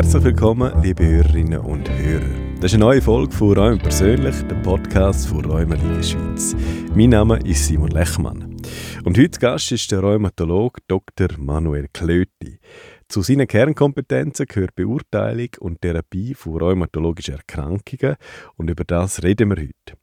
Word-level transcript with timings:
Herzlich 0.00 0.24
willkommen, 0.24 0.72
liebe 0.82 1.06
Hörerinnen 1.06 1.60
und 1.60 1.90
Hörer. 1.90 2.24
Das 2.54 2.72
ist 2.72 2.76
eine 2.76 2.86
neue 2.86 3.02
Folge 3.02 3.36
von 3.36 3.52
Räumen 3.52 3.78
persönlich, 3.78 4.34
der 4.48 4.54
Podcast 4.62 5.28
von 5.28 5.44
Rheumaliga 5.44 6.02
Schweiz. 6.02 6.56
Mein 6.94 7.10
Name 7.10 7.38
ist 7.44 7.66
Simon 7.66 7.90
Lechmann. 7.90 8.56
Und 9.04 9.18
heute 9.18 9.38
Gast 9.38 9.70
ist 9.72 9.92
der 9.92 10.00
Rheumatologe 10.00 10.80
Dr. 10.88 11.28
Manuel 11.36 11.88
Klöti. 11.92 12.60
Zu 13.08 13.20
seinen 13.20 13.46
Kernkompetenzen 13.46 14.46
gehört 14.46 14.74
Beurteilung 14.74 15.50
und 15.58 15.82
Therapie 15.82 16.32
von 16.32 16.56
rheumatologischen 16.56 17.34
Erkrankungen 17.34 18.16
und 18.56 18.70
über 18.70 18.84
das 18.84 19.22
reden 19.22 19.50
wir 19.50 19.58
heute. 19.58 19.98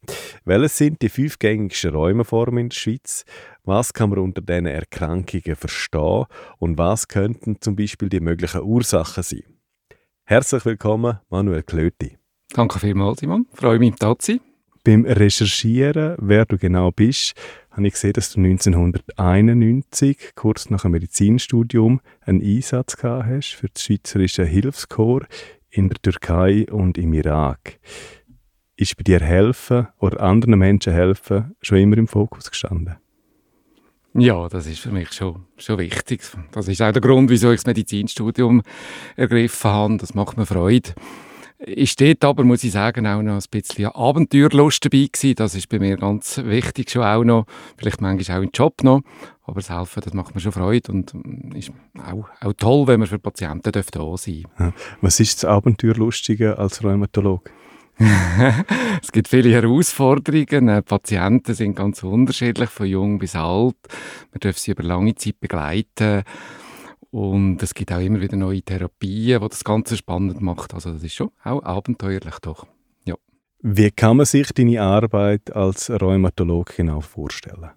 Welches 0.45 0.77
sind 0.77 1.01
die 1.01 1.09
fünf 1.09 1.39
gängigsten 1.39 1.95
Rheumaformen 1.95 2.65
in 2.65 2.69
der 2.69 2.75
Schweiz? 2.75 3.25
Was 3.63 3.93
kann 3.93 4.11
man 4.11 4.19
unter 4.19 4.43
diesen 4.43 4.67
Erkrankungen 4.67 5.55
verstehen 5.55 6.25
und 6.59 6.77
was 6.77 7.07
könnten 7.07 7.59
zum 7.61 7.75
Beispiel 7.75 8.09
die 8.09 8.19
möglichen 8.19 8.61
Ursachen 8.61 9.23
sein? 9.23 9.56
Herzlich 10.29 10.65
willkommen, 10.65 11.19
Manuel 11.29 11.63
Klöti. 11.63 12.17
Danke 12.53 12.79
vielmals, 12.79 13.21
Simon. 13.21 13.47
Freue 13.53 13.79
mich, 13.79 13.95
da 13.95 14.19
zu 14.19 14.33
sein. 14.33 14.41
Beim 14.83 15.05
Recherchieren, 15.05 16.17
wer 16.19 16.43
du 16.43 16.57
genau 16.57 16.91
bist, 16.91 17.33
habe 17.71 17.87
ich 17.87 17.93
gesehen, 17.93 18.11
dass 18.11 18.33
du 18.33 18.41
1991, 18.41 20.35
kurz 20.35 20.69
nach 20.69 20.81
dem 20.81 20.91
Medizinstudium, 20.91 22.01
einen 22.19 22.41
Einsatz 22.41 22.97
gehabt 22.97 23.25
hast 23.25 23.53
für 23.53 23.69
das 23.69 23.81
Schweizerische 23.81 24.43
Hilfskorps 24.43 25.27
in 25.69 25.87
der 25.87 26.01
Türkei 26.01 26.65
und 26.69 26.97
im 26.97 27.13
Irak. 27.13 27.79
Ist 28.75 28.97
bei 28.97 29.03
dir 29.03 29.21
helfen 29.21 29.87
oder 29.97 30.19
anderen 30.19 30.59
Menschen 30.59 30.91
helfen 30.91 31.55
schon 31.61 31.77
immer 31.77 31.97
im 31.97 32.09
Fokus 32.09 32.51
gestanden? 32.51 32.97
Ja, 34.13 34.47
das 34.47 34.65
ist 34.65 34.79
für 34.79 34.91
mich 34.91 35.11
schon, 35.11 35.45
schon 35.57 35.77
wichtig. 35.77 36.21
Das 36.51 36.67
ist 36.67 36.81
auch 36.81 36.91
der 36.91 37.01
Grund, 37.01 37.29
wieso 37.29 37.51
ich 37.51 37.57
das 37.57 37.67
Medizinstudium 37.67 38.63
ergriffen 39.15 39.69
habe. 39.69 39.97
Das 39.97 40.15
macht 40.15 40.37
mir 40.37 40.45
Freude. 40.45 40.93
Ich 41.59 41.91
steht 41.91 42.23
aber, 42.23 42.43
muss 42.43 42.63
ich 42.63 42.71
sagen, 42.71 43.07
auch 43.07 43.21
noch 43.23 43.33
ein 43.33 43.43
bisschen 43.49 43.87
Abenteuerlust 43.87 44.85
dabei 44.85 45.07
gewesen. 45.11 45.35
Das 45.35 45.55
ist 45.55 45.69
bei 45.69 45.79
mir 45.79 45.97
ganz 45.97 46.37
wichtig 46.37 46.91
schon 46.91 47.03
auch 47.03 47.23
noch. 47.23 47.45
Vielleicht 47.77 47.99
manchmal 47.99 48.37
auch 48.37 48.43
im 48.43 48.51
Job 48.53 48.83
noch. 48.83 49.01
Aber 49.43 49.61
das 49.61 49.69
Helfen, 49.69 50.01
das 50.03 50.13
macht 50.13 50.35
mir 50.35 50.41
schon 50.41 50.51
Freude 50.51 50.91
und 50.91 51.13
mm, 51.13 51.55
ist 51.55 51.71
auch, 52.05 52.27
auch 52.41 52.53
toll, 52.53 52.85
wenn 52.87 52.99
man 52.99 53.07
für 53.07 53.17
Patienten 53.17 53.71
da 53.71 53.81
sein 54.17 54.43
darf. 54.57 54.73
Was 55.01 55.19
ist 55.19 55.41
das 55.41 55.49
Abenteuerlustige 55.49 56.59
als 56.59 56.83
Rheumatolog? 56.83 57.49
es 59.01 59.11
gibt 59.11 59.27
viele 59.27 59.51
Herausforderungen. 59.51 60.69
Äh, 60.69 60.81
Patienten 60.83 61.53
sind 61.55 61.75
ganz 61.75 62.03
unterschiedlich, 62.03 62.69
von 62.69 62.85
jung 62.85 63.17
bis 63.17 63.35
alt. 63.35 63.75
Man 64.31 64.39
darf 64.39 64.57
sie 64.57 64.71
über 64.71 64.83
lange 64.83 65.15
Zeit 65.15 65.39
begleiten. 65.39 66.23
Und 67.09 67.63
es 67.63 67.73
gibt 67.73 67.91
auch 67.91 67.99
immer 67.99 68.21
wieder 68.21 68.37
neue 68.37 68.61
Therapien, 68.61 69.41
die 69.41 69.49
das 69.49 69.63
Ganze 69.63 69.97
spannend 69.97 70.41
macht. 70.41 70.73
Also 70.73 70.91
das 70.93 71.03
ist 71.03 71.15
schon 71.15 71.31
auch 71.43 71.63
abenteuerlich 71.63 72.37
doch. 72.41 72.67
Ja. 73.05 73.15
Wie 73.61 73.89
kann 73.89 74.17
man 74.17 74.25
sich 74.25 74.53
deine 74.53 74.81
Arbeit 74.81 75.55
als 75.55 75.89
Rheumatolog 75.89 76.75
genau 76.75 77.01
vorstellen? 77.01 77.71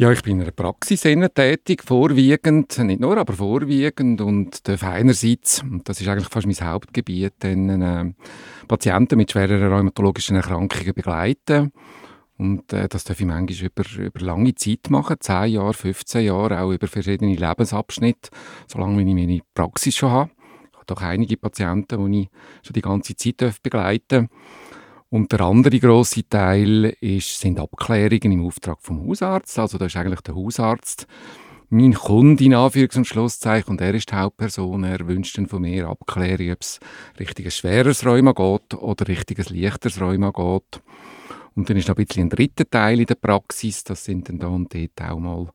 Ja, 0.00 0.12
ich 0.12 0.22
bin 0.22 0.36
in 0.36 0.42
einer 0.42 0.52
Praxis 0.52 1.00
tätig, 1.00 1.82
vorwiegend, 1.82 2.78
nicht 2.78 3.00
nur, 3.00 3.16
aber 3.16 3.32
vorwiegend 3.32 4.20
und 4.20 4.68
darf 4.68 4.84
einerseits, 4.84 5.60
und 5.64 5.88
das 5.88 6.00
ist 6.00 6.06
eigentlich 6.06 6.28
fast 6.28 6.46
mein 6.46 6.54
Hauptgebiet, 6.54 7.32
dann, 7.40 7.82
äh, 7.82 8.12
Patienten 8.68 9.16
mit 9.16 9.32
schwereren 9.32 9.72
rheumatologischen 9.72 10.36
Erkrankungen 10.36 10.94
begleiten. 10.94 11.72
Und 12.36 12.72
äh, 12.72 12.88
das 12.88 13.02
darf 13.02 13.18
ich 13.18 13.26
manchmal 13.26 13.70
über, 13.74 13.84
über 13.98 14.20
lange 14.20 14.54
Zeit 14.54 14.88
machen, 14.88 15.16
10 15.18 15.48
Jahre, 15.48 15.74
15 15.74 16.26
Jahre, 16.26 16.60
auch 16.60 16.70
über 16.70 16.86
verschiedene 16.86 17.34
Lebensabschnitte, 17.34 18.30
solange 18.68 19.00
ich 19.00 19.14
meine 19.16 19.40
Praxis 19.52 19.96
schon 19.96 20.12
habe. 20.12 20.30
Ich 20.70 20.76
habe 20.76 20.86
doch 20.86 21.02
einige 21.02 21.36
Patienten, 21.36 22.12
die 22.12 22.20
ich 22.20 22.28
schon 22.62 22.74
die 22.74 22.82
ganze 22.82 23.16
Zeit 23.16 23.60
begleiten 23.64 24.28
darf. 24.28 24.38
Und 25.10 25.32
der 25.32 25.40
andere 25.40 25.78
grosse 25.78 26.28
Teil 26.28 26.96
ist, 27.00 27.40
sind 27.40 27.58
Abklärungen 27.58 28.32
im 28.32 28.46
Auftrag 28.46 28.78
vom 28.80 29.06
Hausarzt. 29.06 29.58
Also 29.58 29.78
da 29.78 29.86
ist 29.86 29.96
eigentlich 29.96 30.20
der 30.20 30.34
Hausarzt 30.34 31.06
mein 31.70 31.92
Kunde 31.92 32.44
in 32.44 32.54
Anführungs- 32.54 32.96
und 32.96 33.06
Schlusszeichen 33.06 33.70
und 33.72 33.80
er 33.80 33.94
ist 33.94 34.10
die 34.10 34.14
Hauptperson. 34.14 34.84
Er 34.84 35.06
wünscht 35.06 35.36
dann 35.36 35.46
von 35.46 35.62
mir 35.62 35.88
Abklärung, 35.88 36.52
ob 36.52 36.62
es 36.62 36.80
richtiges 37.20 37.56
schweres 37.58 38.06
Rheuma 38.06 38.32
geht 38.32 38.74
oder 38.74 39.06
richtiges 39.06 39.50
leichteres 39.50 40.00
Rheuma 40.00 40.30
geht. 40.30 40.82
Und 41.54 41.68
dann 41.68 41.76
ist 41.76 41.88
noch 41.88 41.96
ein 41.96 42.04
bisschen 42.06 42.24
ein 42.24 42.30
dritter 42.30 42.68
Teil 42.68 43.00
in 43.00 43.06
der 43.06 43.16
Praxis. 43.16 43.84
Das 43.84 44.04
sind 44.04 44.28
dann 44.28 44.38
da 44.38 44.46
und 44.46 44.72
dort 44.72 45.10
auch 45.10 45.18
mal 45.18 45.48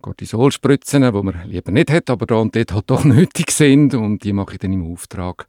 Cortisolspritzen, 0.00 1.02
die 1.02 1.22
man 1.22 1.48
lieber 1.48 1.70
nicht 1.70 1.90
hat, 1.90 2.10
aber 2.10 2.26
da 2.26 2.36
und 2.36 2.56
dort 2.56 2.72
halt 2.72 2.90
doch 2.90 3.04
nötig 3.04 3.50
sind. 3.50 3.94
Und 3.94 4.24
die 4.24 4.32
mache 4.32 4.54
ich 4.54 4.58
dann 4.58 4.72
im 4.72 4.90
Auftrag 4.92 5.46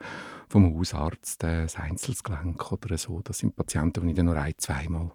vom 0.50 0.76
Hausarzt, 0.76 1.44
äh, 1.44 1.64
das 1.64 1.78
Einzelgelenk 1.78 2.72
oder 2.72 2.98
so. 2.98 3.22
Das 3.24 3.38
sind 3.38 3.56
Patienten, 3.56 4.04
die 4.04 4.10
ich 4.10 4.16
dann 4.16 4.26
nur 4.26 4.38
ein-, 4.38 4.54
zweimal 4.58 5.12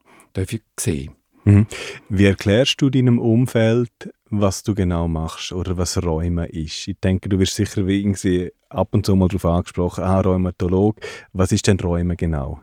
sehen 0.78 1.14
mhm. 1.44 1.66
Wie 2.08 2.24
erklärst 2.24 2.80
du 2.80 2.90
deinem 2.90 3.18
Umfeld, 3.18 3.90
was 4.30 4.62
du 4.62 4.74
genau 4.74 5.08
machst 5.08 5.52
oder 5.52 5.76
was 5.76 6.02
Räume 6.02 6.46
ist? 6.46 6.88
Ich 6.88 6.98
denke, 7.02 7.28
du 7.28 7.38
wirst 7.38 7.54
sicher 7.54 7.86
irgendwie 7.86 8.52
ab 8.68 8.88
und 8.92 9.06
zu 9.06 9.14
mal 9.16 9.28
darauf 9.28 9.44
angesprochen, 9.44 10.04
ah, 10.04 10.20
Rheumatolog. 10.20 10.96
Was 11.32 11.52
ist 11.52 11.66
denn 11.66 11.78
Räume 11.78 12.16
genau? 12.16 12.60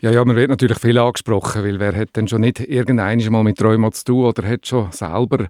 Ja, 0.00 0.10
ja, 0.10 0.24
man 0.24 0.36
wird 0.36 0.50
natürlich 0.50 0.78
viel 0.78 0.98
angesprochen, 0.98 1.64
weil 1.64 1.80
wer 1.80 1.96
hat 1.96 2.14
denn 2.16 2.28
schon 2.28 2.42
nicht 2.42 2.60
irgendeines 2.60 3.30
Mal 3.30 3.42
mit 3.42 3.62
Rheuma 3.62 3.90
zu 3.90 4.04
tun 4.04 4.26
oder 4.26 4.46
hat 4.46 4.66
schon 4.66 4.92
selber 4.92 5.48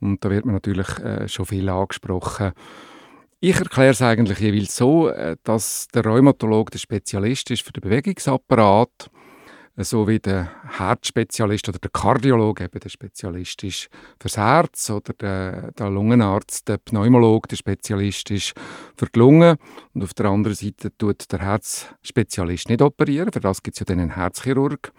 und 0.00 0.24
da 0.24 0.30
wird 0.30 0.44
man 0.44 0.54
natürlich 0.54 0.98
äh, 0.98 1.28
schon 1.28 1.46
viel 1.46 1.68
angesprochen. 1.68 2.52
Ich 3.42 3.56
erkläre 3.56 3.92
es 3.92 4.02
eigentlich 4.02 4.38
jeweils 4.38 4.76
so, 4.76 5.08
äh, 5.08 5.34
dass 5.44 5.88
der 5.94 6.04
Rheumatolog 6.04 6.70
der 6.72 6.78
Spezialist 6.78 7.50
ist 7.50 7.62
für 7.62 7.72
den 7.72 7.80
Bewegungsapparat, 7.80 9.10
äh, 9.76 9.82
so 9.82 10.06
wie 10.06 10.18
der 10.18 10.50
Herzspezialist 10.76 11.66
oder 11.70 11.78
der 11.78 11.90
Kardiologe 11.90 12.64
eben 12.64 12.78
der 12.78 12.90
Spezialist 12.90 13.64
ist 13.64 13.88
fürs 14.20 14.36
Herz 14.36 14.90
oder 14.90 15.14
der, 15.14 15.72
der 15.72 15.88
Lungenarzt, 15.88 16.68
der 16.68 16.76
Pneumolog 16.76 17.48
der 17.48 17.56
Spezialist 17.56 18.30
ist 18.30 18.52
für 18.94 19.06
die 19.06 19.18
Lunge 19.18 19.56
und 19.94 20.04
auf 20.04 20.12
der 20.12 20.26
anderen 20.26 20.54
Seite 20.54 20.94
tut 20.98 21.32
der 21.32 21.38
Herzspezialist 21.38 22.68
nicht 22.68 22.82
operieren, 22.82 23.32
für 23.32 23.40
das 23.40 23.62
gibt 23.62 23.76
es 23.76 23.80
ja 23.80 23.86
dann 23.86 24.00
einen 24.00 24.16
Herzchirurg. 24.16 24.92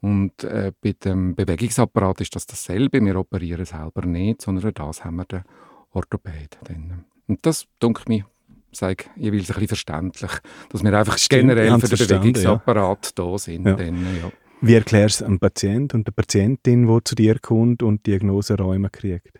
Und 0.00 0.42
äh, 0.42 0.72
bei 0.80 0.96
dem 1.04 1.36
Bewegungsapparat 1.36 2.20
ist 2.22 2.34
das 2.34 2.46
dasselbe. 2.46 3.04
Wir 3.04 3.16
operieren 3.16 3.66
selber 3.66 4.06
nicht, 4.06 4.42
sondern 4.42 4.74
das 4.74 5.04
haben 5.04 5.16
wir 5.16 5.26
den 5.26 5.44
Orthopäden. 5.92 7.04
Und 7.30 7.46
das, 7.46 7.66
denke 7.80 8.02
ich, 8.12 8.24
sage 8.72 9.04
jeweils 9.14 9.42
ein 9.42 9.54
bisschen 9.54 9.68
verständlich, 9.68 10.32
dass 10.68 10.82
wir 10.82 10.98
einfach 10.98 11.16
Stimmt, 11.16 11.42
generell 11.42 11.78
für 11.78 11.96
den 11.96 12.08
Bewegungsapparat 12.08 13.06
ja. 13.06 13.12
da 13.14 13.38
sind. 13.38 13.66
Ja. 13.66 13.74
Dann, 13.74 13.96
ja. 14.20 14.32
Wie 14.60 14.74
erklärst 14.74 15.20
du 15.20 15.26
einem 15.26 15.38
Patient 15.38 15.94
und 15.94 16.08
der 16.08 16.12
Patientin, 16.12 16.88
die 16.88 16.98
zu 17.04 17.14
dir 17.14 17.38
kommt 17.38 17.84
und 17.84 18.04
Diagnoseräume 18.04 18.90
kriegt? 18.90 19.38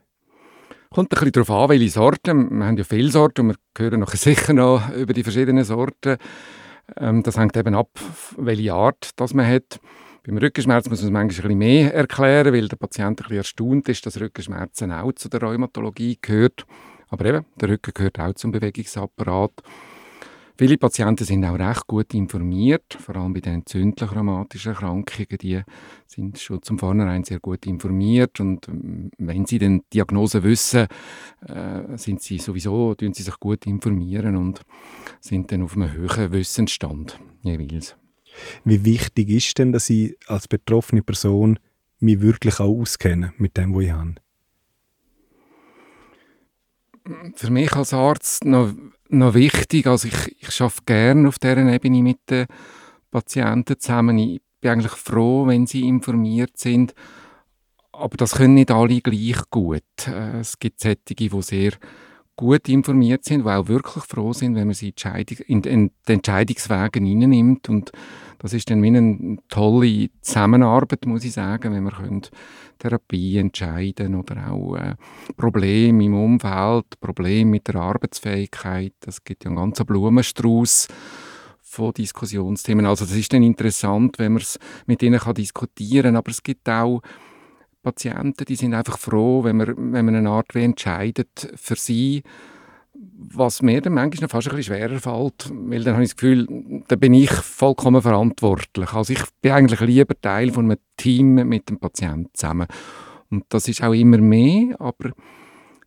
Kommt 0.90 1.12
ein 1.12 1.18
bisschen 1.18 1.32
darauf 1.32 1.50
an, 1.50 1.68
welche 1.70 1.90
Sorten. 1.90 2.58
Wir 2.58 2.64
haben 2.64 2.76
ja 2.76 2.84
viele 2.84 3.10
Sorten 3.10 3.40
und 3.50 3.56
wir 3.56 3.84
hören 3.84 3.98
nachher 3.98 4.16
sicher 4.16 4.52
noch 4.52 4.88
über 4.94 5.12
die 5.12 5.24
verschiedenen 5.24 5.64
Sorten. 5.64 6.16
Ähm, 6.96 7.24
das 7.24 7.36
hängt 7.36 7.56
eben 7.56 7.74
ab, 7.74 7.90
welche 8.36 8.72
Art 8.72 9.10
das 9.16 9.34
man 9.34 9.48
hat. 9.48 9.80
Beim 10.24 10.38
Rückenschmerz 10.38 10.88
muss 10.88 11.00
man 11.00 11.08
es 11.08 11.12
manchmal 11.12 11.22
ein 11.22 11.28
bisschen 11.28 11.58
mehr 11.58 11.94
erklären, 11.94 12.52
weil 12.54 12.68
der 12.68 12.76
Patient 12.76 13.08
ein 13.08 13.16
bisschen 13.16 13.36
erstaunt 13.36 13.88
ist, 13.88 14.06
dass 14.06 14.20
Rückenschmerzen 14.20 14.92
auch 14.92 15.12
zu 15.12 15.28
der 15.28 15.42
Rheumatologie 15.42 16.18
gehört. 16.22 16.66
Aber 17.10 17.24
eben, 17.26 17.44
der 17.60 17.68
Rücken 17.68 17.92
gehört 17.92 18.18
auch 18.18 18.34
zum 18.34 18.52
Bewegungsapparat. 18.52 19.52
Viele 20.60 20.76
Patienten 20.76 21.24
sind 21.24 21.42
auch 21.46 21.58
recht 21.58 21.86
gut 21.86 22.12
informiert, 22.12 22.92
vor 22.92 23.16
allem 23.16 23.32
bei 23.32 23.40
den 23.40 23.54
entzündlichen 23.54 24.14
rheumatischen 24.14 24.72
Erkrankungen. 24.72 25.38
Die 25.40 25.62
sind 26.06 26.38
schon 26.38 26.62
zum 26.62 26.78
Vornherein 26.78 27.24
sehr 27.24 27.40
gut 27.40 27.64
informiert 27.64 28.40
und 28.40 28.68
ähm, 28.68 29.10
wenn 29.16 29.46
sie 29.46 29.58
die 29.58 29.80
Diagnose 29.90 30.42
wissen, 30.42 30.86
äh, 31.46 31.96
sind 31.96 32.20
sie 32.20 32.36
sowieso, 32.36 32.94
tun 32.94 33.14
sie 33.14 33.22
sich 33.22 33.40
gut 33.40 33.64
informieren 33.64 34.36
und 34.36 34.60
sind 35.20 35.50
dann 35.50 35.62
auf 35.62 35.76
einem 35.76 35.92
höheren 35.92 36.30
Wissensstand 36.32 37.18
jeweils. 37.40 37.96
Wie 38.62 38.84
wichtig 38.84 39.30
ist 39.30 39.56
denn, 39.58 39.72
dass 39.72 39.88
ich 39.88 40.14
als 40.26 40.46
betroffene 40.46 41.02
Person 41.02 41.58
mich 42.00 42.20
wirklich 42.20 42.60
auch 42.60 42.80
auskenne 42.80 43.32
mit 43.38 43.56
dem, 43.56 43.74
was 43.74 43.84
ich 43.84 43.92
habe? 43.92 44.14
Für 47.34 47.50
mich 47.50 47.72
als 47.74 47.92
Arzt 47.92 48.44
noch, 48.44 48.72
noch 49.08 49.34
wichtig. 49.34 49.86
Also 49.86 50.08
ich, 50.08 50.36
ich 50.40 50.60
arbeite 50.60 50.82
gerne 50.86 51.28
auf 51.28 51.38
dieser 51.38 51.58
Ebene 51.58 52.02
mit 52.02 52.18
den 52.28 52.46
Patienten 53.10 53.78
zusammen. 53.78 54.18
Ich 54.18 54.40
bin 54.60 54.70
eigentlich 54.72 54.92
froh, 54.92 55.46
wenn 55.46 55.66
sie 55.66 55.86
informiert 55.86 56.56
sind. 56.56 56.94
Aber 57.92 58.16
das 58.16 58.36
können 58.36 58.54
nicht 58.54 58.70
alle 58.70 59.00
gleich 59.00 59.42
gut. 59.50 59.82
Äh, 60.06 60.40
es 60.40 60.58
gibt 60.58 60.80
solche, 60.80 60.96
die 60.96 61.30
sehr 61.42 61.72
gut 62.36 62.68
informiert 62.68 63.24
sind, 63.24 63.44
die 63.44 63.50
auch 63.50 63.68
wirklich 63.68 64.04
froh 64.04 64.32
sind, 64.32 64.54
wenn 64.54 64.66
man 64.66 64.74
sie 64.74 64.94
in, 65.46 65.62
in 65.62 65.90
die 66.08 66.12
Entscheidungswege 66.12 67.00
hineinnimmt. 67.00 67.68
Und 67.68 67.92
das 68.38 68.54
ist 68.54 68.70
dann 68.70 68.82
wie 68.82 68.88
eine 68.88 69.36
tolle 69.48 70.08
Zusammenarbeit, 70.22 71.04
muss 71.06 71.24
ich 71.24 71.32
sagen, 71.32 71.74
wenn 71.74 71.84
wir 71.84 71.92
Therapie 72.78 73.36
entscheiden 73.36 74.14
oder 74.14 74.50
auch 74.50 74.76
äh, 74.76 74.96
Probleme 75.36 76.04
im 76.04 76.14
Umfeld, 76.14 76.98
Probleme 77.00 77.50
mit 77.50 77.68
der 77.68 77.76
Arbeitsfähigkeit. 77.76 78.94
Das 79.00 79.22
gibt 79.22 79.44
ja 79.44 79.50
einen 79.50 79.58
ganzen 79.58 79.86
Blumenstrauß 79.86 80.88
von 81.60 81.92
Diskussionsthemen. 81.92 82.86
Also 82.86 83.04
das 83.04 83.14
ist 83.14 83.32
dann 83.32 83.42
interessant, 83.42 84.18
wenn 84.18 84.32
man 84.32 84.42
es 84.42 84.58
mit 84.86 85.02
ihnen 85.02 85.20
kann 85.20 85.34
diskutieren 85.34 86.02
kann, 86.02 86.16
aber 86.16 86.30
es 86.30 86.42
gibt 86.42 86.68
auch 86.68 87.02
Patienten, 87.82 88.44
die 88.44 88.56
sind 88.56 88.74
einfach 88.74 88.98
froh, 88.98 89.44
wenn 89.44 89.56
man, 89.56 89.92
wenn 89.92 90.04
man 90.04 90.14
eine 90.14 90.30
Art 90.30 90.54
entscheidet 90.54 91.52
für 91.56 91.76
sie, 91.76 92.22
was 92.92 93.62
mir 93.62 93.80
dann 93.80 93.94
manchmal 93.94 94.28
fast 94.28 94.48
ein 94.48 94.56
bisschen 94.56 94.74
schwerer 94.74 94.98
fällt, 94.98 95.50
weil 95.52 95.82
dann 95.84 95.94
habe 95.94 96.04
ich 96.04 96.10
das 96.10 96.16
Gefühl, 96.16 96.82
da 96.88 96.96
bin 96.96 97.14
ich 97.14 97.30
vollkommen 97.30 98.02
verantwortlich. 98.02 98.92
Also 98.92 99.12
ich 99.12 99.22
bin 99.40 99.52
eigentlich 99.52 99.80
lieber 99.80 100.20
Teil 100.20 100.52
von 100.52 100.66
einem 100.66 100.78
Team 100.96 101.34
mit 101.34 101.68
dem 101.70 101.78
Patienten 101.78 102.30
zusammen. 102.34 102.66
Und 103.30 103.44
das 103.48 103.68
ist 103.68 103.82
auch 103.82 103.94
immer 103.94 104.18
mehr, 104.18 104.80
aber 104.80 105.12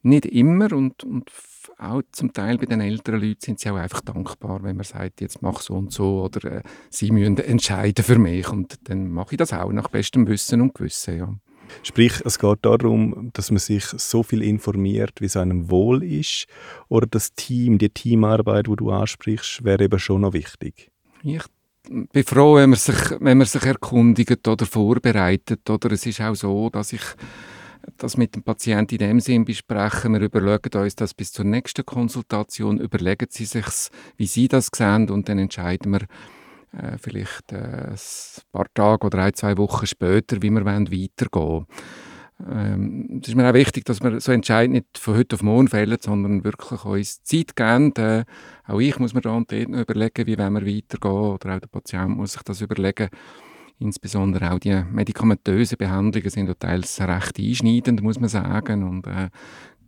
nicht 0.02 0.26
immer 0.26 0.72
und, 0.74 1.04
und 1.04 1.30
auch 1.78 2.02
zum 2.12 2.34
Teil 2.34 2.58
bei 2.58 2.66
den 2.66 2.82
älteren 2.82 3.22
Leuten 3.22 3.42
sind 3.42 3.60
sie 3.60 3.70
auch 3.70 3.76
einfach 3.76 4.02
dankbar, 4.02 4.64
wenn 4.64 4.76
man 4.76 4.84
sagt, 4.84 5.22
jetzt 5.22 5.42
mach 5.42 5.62
so 5.62 5.76
und 5.76 5.92
so 5.92 6.24
oder 6.24 6.58
äh, 6.58 6.64
sie 6.90 7.12
müssen 7.12 7.38
entscheiden 7.38 8.04
für 8.04 8.18
mich 8.18 8.50
und 8.50 8.78
dann 8.90 9.10
mache 9.10 9.36
ich 9.36 9.38
das 9.38 9.54
auch 9.54 9.72
nach 9.72 9.88
bestem 9.88 10.28
Wissen 10.28 10.62
und 10.62 10.74
Gewissen, 10.74 11.18
ja. 11.18 11.34
Sprich, 11.82 12.22
es 12.24 12.40
geht 12.40 12.60
darum, 12.62 13.32
dass 13.34 13.52
man 13.52 13.60
sich 13.60 13.84
so 13.86 14.24
viel 14.24 14.42
informiert, 14.42 15.20
wie 15.20 15.26
es 15.26 15.38
einem 15.38 15.70
wohl 15.70 16.04
ist, 16.04 16.46
oder 16.88 17.08
das 17.08 17.34
Team, 17.34 17.78
die 17.78 17.90
Teamarbeit, 17.90 18.68
wo 18.68 18.76
du 18.76 18.92
ansprichst, 18.92 19.64
wäre 19.64 19.84
eben 19.84 20.00
schon 20.00 20.22
noch 20.22 20.34
wichtig. 20.34 20.92
Ich 21.24 21.44
bin 21.90 22.24
froh, 22.24 22.56
wenn 22.56 22.70
man 22.70 22.80
sich, 22.80 22.96
wenn 23.20 23.38
man 23.38 23.48
sich 23.48 23.64
erkundigt 23.64 24.48
oder 24.48 24.66
vorbereitet, 24.66 25.70
oder 25.70 25.92
es 25.92 26.06
ist 26.06 26.22
auch 26.22 26.36
so, 26.36 26.70
dass 26.70 26.94
ich 26.94 27.04
das 27.98 28.18
mit 28.18 28.36
dem 28.36 28.44
Patienten 28.44 28.96
in 28.96 29.00
dem 29.00 29.20
Sinn 29.20 29.46
besprechen. 29.46 30.14
Wir 30.14 30.22
überlegen 30.22 30.82
uns 30.82 30.96
das 30.96 31.14
bis 31.14 31.32
zur 31.32 31.46
nächsten 31.46 31.86
Konsultation, 31.86 32.80
überlegen 32.80 33.28
Sie 33.30 33.46
sich, 33.46 33.66
wie 34.18 34.26
Sie 34.26 34.48
das 34.48 34.70
sehen 34.74 35.10
und 35.10 35.28
dann 35.28 35.40
entscheiden 35.40 35.92
wir, 35.92 36.08
äh, 36.74 36.98
vielleicht 36.98 37.52
äh, 37.52 37.92
ein 37.92 37.98
paar 38.52 38.66
Tage 38.74 39.06
oder 39.06 39.20
ein, 39.20 39.34
zwei 39.34 39.58
Wochen 39.58 39.86
später, 39.86 40.42
wie 40.42 40.50
wir 40.50 40.66
weitergehen 40.66 41.30
wollen. 41.34 41.66
Ähm, 42.50 43.20
es 43.22 43.30
ist 43.30 43.36
mir 43.36 43.48
auch 43.48 43.54
wichtig, 43.54 43.86
dass 43.86 44.02
wir 44.02 44.20
so 44.20 44.32
entscheiden 44.32 44.74
nicht 44.74 44.98
von 44.98 45.16
heute 45.16 45.36
auf 45.36 45.44
morgen 45.44 45.68
fällen, 45.68 45.98
sondern 46.02 46.44
wirklich 46.44 46.84
uns 46.84 47.24
Zeit 47.24 47.56
geben. 47.56 47.96
Äh, 47.96 48.26
auch 48.66 48.80
ich 48.80 48.98
muss 49.00 49.14
mir 49.14 49.22
da 49.22 49.32
und 49.32 49.52
dort 49.52 49.70
noch 49.70 49.82
überlegen, 49.82 50.28
wie 50.28 50.38
wir 50.38 50.54
weitergehen 50.54 51.12
oder 51.12 51.56
auch 51.56 51.60
der 51.60 51.68
Patient 51.72 52.18
muss 52.18 52.34
sich 52.34 52.44
das 52.44 52.62
überlegen. 52.62 53.10
Insbesondere 53.80 54.52
auch 54.52 54.60
die 54.60 54.84
medikamentösen 54.92 55.78
Behandlungen 55.78 56.30
sind 56.30 56.60
teils 56.60 57.02
recht 57.02 57.40
einschneidend, 57.40 58.02
muss 58.02 58.20
man 58.20 58.30
sagen. 58.30 58.84
Und 58.84 59.08
äh, 59.08 59.30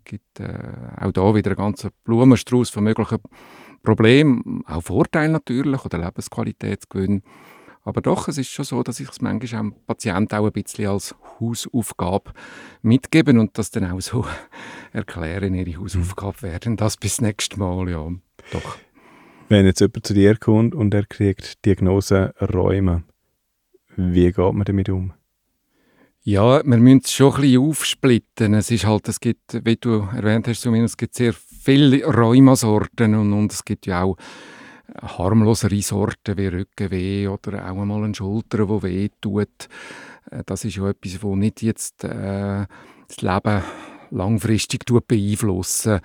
gibt 0.06 0.40
äh, 0.40 0.58
auch 1.00 1.12
da 1.12 1.36
wieder 1.36 1.52
einen 1.52 1.58
ganzen 1.58 1.92
Blumenstrauß 2.04 2.70
von 2.70 2.84
möglichen 2.84 3.20
Problem, 3.86 4.64
auch 4.68 4.82
Vorteil 4.82 5.30
natürlich 5.30 5.86
oder 5.86 6.00
Lebensqualitätsgewinn. 6.00 7.24
Aber 7.84 8.02
doch, 8.02 8.28
es 8.28 8.40
ist 8.40 8.50
schon 8.50 8.66
so, 8.66 8.82
dass 8.82 9.00
ich 9.00 9.10
es 9.10 9.22
manchmal 9.22 9.60
am 9.60 9.76
Patienten 9.86 10.36
auch 10.36 10.48
ein 10.48 10.52
bisschen 10.52 10.88
als 10.88 11.16
Hausaufgabe 11.40 12.32
mitgebe 12.82 13.40
und 13.40 13.58
das 13.58 13.70
dann 13.70 13.90
auch 13.92 14.02
so 14.02 14.26
erklären, 14.92 15.54
ihre 15.54 15.80
Hausaufgabe 15.80 16.42
werden. 16.42 16.78
Das 16.78 16.98
bis 16.98 17.22
nächstes 17.22 17.60
Mal, 17.60 17.88
ja. 17.90 18.10
Doch. 18.52 18.78
Wenn 19.50 19.68
jetzt 19.68 19.82
jemand 19.82 20.06
zu 20.06 20.16
dir 20.16 20.36
kommt 20.36 20.74
und 20.74 20.94
er 20.96 21.06
kriegt 21.06 21.64
Diagnose 21.64 22.34
Räume, 22.42 23.04
wie 23.96 24.32
geht 24.32 24.38
man 24.38 24.64
damit 24.64 24.90
um? 24.90 25.14
Ja, 26.24 26.66
wir 26.66 26.78
müssen 26.78 27.02
es 27.04 27.12
schon 27.12 27.36
ein 27.36 27.42
bisschen 27.42 27.62
aufsplitten. 27.62 28.56
Es 28.56 28.72
ist 28.72 28.88
halt, 28.88 29.08
es 29.08 29.20
gibt, 29.20 29.64
wie 29.64 29.76
du 29.76 30.08
erwähnt 30.12 30.48
hast, 30.48 30.62
zumindest, 30.62 30.94
es 30.94 30.98
gibt 30.98 31.14
sehr 31.14 31.36
viele 31.66 32.06
Rheumasorten 32.06 33.16
und, 33.16 33.34
und 33.34 33.52
es 33.52 33.66
gibt 33.66 33.88
ja 33.88 34.04
auch 34.04 34.16
harmlosere 35.02 35.82
Sorten 35.82 36.38
wie 36.38 36.48
Rückenweh 36.48 37.28
oder 37.28 37.66
auch 37.66 37.82
einmal 37.82 38.04
eine 38.04 38.16
Schulter, 38.16 38.66
die 38.66 38.84
weh 38.84 39.10
tut. 39.20 39.68
Äh, 40.30 40.44
das 40.46 40.64
ist 40.64 40.78
ja 40.78 40.90
etwas, 40.90 41.20
das 41.20 41.24
nicht 41.24 41.62
jetzt 41.64 42.04
äh, 42.04 42.66
das 43.08 43.22
Leben 43.22 43.64
langfristig 44.12 44.86
beeinflussen 44.86 46.00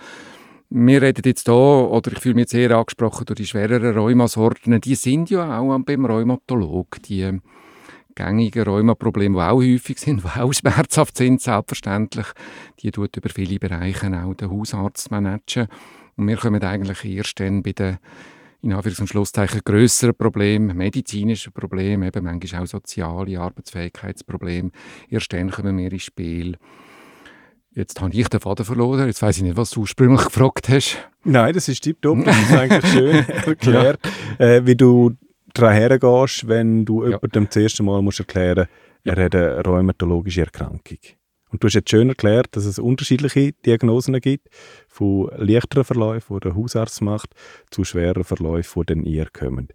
wir 0.72 1.02
reden 1.02 1.22
jetzt 1.24 1.46
hier, 1.46 1.54
oder 1.56 2.12
ich 2.12 2.20
fühle 2.20 2.36
mich 2.36 2.50
sehr 2.50 2.70
angesprochen 2.70 3.26
durch 3.26 3.38
die 3.38 3.46
schwereren 3.46 3.98
Rheumasorten, 3.98 4.80
die 4.80 4.94
sind 4.94 5.28
ja 5.28 5.58
auch 5.58 5.76
beim 5.80 6.06
Rheumatolog, 6.06 7.02
die 7.02 7.40
gängigen 8.24 8.64
Rheumaprobleme, 8.64 9.38
die 9.38 9.42
auch 9.42 9.62
häufig 9.62 9.98
sind, 9.98 10.22
die 10.22 10.40
auch 10.40 10.52
schmerzhaft 10.52 11.16
sind, 11.16 11.40
selbstverständlich, 11.40 12.26
die 12.80 12.90
tut 12.90 13.16
über 13.16 13.28
viele 13.28 13.58
Bereiche 13.58 14.06
auch 14.24 14.34
der 14.34 14.50
Hausarzt 14.50 15.10
managen. 15.10 15.68
Und 16.16 16.28
wir 16.28 16.36
kommen 16.36 16.62
eigentlich 16.62 17.04
erst 17.04 17.40
dann 17.40 17.62
bei 17.62 17.72
den 17.72 17.98
in 18.62 18.74
Anführungs- 18.74 19.00
und 19.00 19.08
Schlusszeichen 19.08 19.62
grösseren 19.64 20.14
Problemen, 20.14 20.76
medizinischen 20.76 21.52
Problemen, 21.52 22.06
eben 22.06 22.24
manchmal 22.24 22.62
auch 22.62 22.66
soziale 22.66 23.40
Arbeitsfähigkeitsprobleme. 23.40 24.70
Erst 25.08 25.32
dann 25.32 25.50
kommen 25.50 25.78
wir 25.78 25.90
ins 25.90 26.02
Spiel. 26.02 26.58
Jetzt 27.72 28.00
habe 28.00 28.12
ich 28.12 28.28
den 28.28 28.40
Faden 28.40 28.66
verloren. 28.66 29.06
Jetzt 29.06 29.22
weiß 29.22 29.38
ich 29.38 29.42
nicht, 29.44 29.56
was 29.56 29.70
du 29.70 29.80
ursprünglich 29.80 30.24
gefragt 30.24 30.68
hast. 30.68 30.98
Nein, 31.24 31.54
das 31.54 31.68
ist 31.68 31.80
tiptop. 31.82 32.24
Das 32.24 32.36
ist 32.36 32.52
eigentlich 32.52 32.92
schön 32.92 33.14
erklärt, 33.46 34.00
ja. 34.38 34.44
äh, 34.44 34.66
wie 34.66 34.76
du 34.76 35.16
daran 35.54 35.74
hergehst, 35.74 36.48
wenn 36.48 36.84
du 36.84 37.04
ja. 37.04 37.10
jemandem 37.10 37.46
das 37.46 37.56
erste 37.56 37.82
Mal 37.82 38.02
musst 38.02 38.20
erklären 38.20 38.66
musst, 38.66 39.16
er 39.16 39.24
hat 39.24 39.34
eine 39.34 39.64
rheumatologische 39.64 40.42
Erkrankung. 40.42 40.98
Und 41.50 41.62
du 41.62 41.66
hast 41.66 41.74
jetzt 41.74 41.90
schön 41.90 42.08
erklärt, 42.08 42.48
dass 42.52 42.64
es 42.64 42.78
unterschiedliche 42.78 43.52
Diagnosen 43.52 44.20
gibt, 44.20 44.48
von 44.88 45.30
leichteren 45.36 45.84
Verläufen, 45.84 46.36
die 46.36 46.40
der 46.40 46.54
Hausarzt 46.54 47.02
macht, 47.02 47.34
zu 47.70 47.84
schweren 47.84 48.24
Verläufen, 48.24 48.82
die 48.82 48.94
dann 48.94 49.04
ihr 49.04 49.26
kommen. 49.32 49.68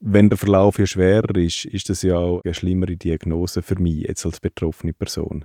Wenn 0.00 0.28
der 0.28 0.38
Verlauf 0.38 0.78
ja 0.78 0.86
schwerer 0.86 1.36
ist, 1.36 1.64
ist 1.66 1.88
das 1.88 2.02
ja 2.02 2.16
auch 2.16 2.40
eine 2.44 2.54
schlimmere 2.54 2.96
Diagnose 2.96 3.62
für 3.62 3.76
mich 3.76 4.06
jetzt 4.06 4.24
als 4.26 4.40
betroffene 4.40 4.92
Person. 4.92 5.44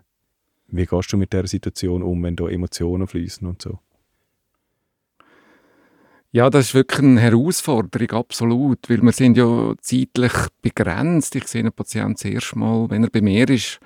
Wie 0.67 0.85
gehst 0.85 1.13
du 1.13 1.17
mit 1.17 1.33
der 1.33 1.47
Situation 1.47 2.01
um, 2.01 2.23
wenn 2.23 2.35
da 2.35 2.47
Emotionen 2.47 3.07
fließen 3.07 3.47
und 3.47 3.61
so? 3.61 3.79
Ja, 6.35 6.49
das 6.49 6.65
ist 6.65 6.73
wirklich 6.73 6.99
eine 6.99 7.21
Herausforderung, 7.21 8.11
absolut, 8.11 8.89
weil 8.89 9.01
wir 9.01 9.13
sind 9.13 9.37
ja 9.37 9.73
zeitlich 9.79 10.33
begrenzt. 10.61 11.33
Ich 11.37 11.47
sehe 11.47 11.61
einen 11.61 11.71
Patienten 11.71 12.15
das 12.15 12.25
erste 12.25 12.59
Mal, 12.59 12.89
wenn 12.89 13.05
er 13.05 13.09
bei 13.09 13.21
mir 13.21 13.49
ist, 13.49 13.79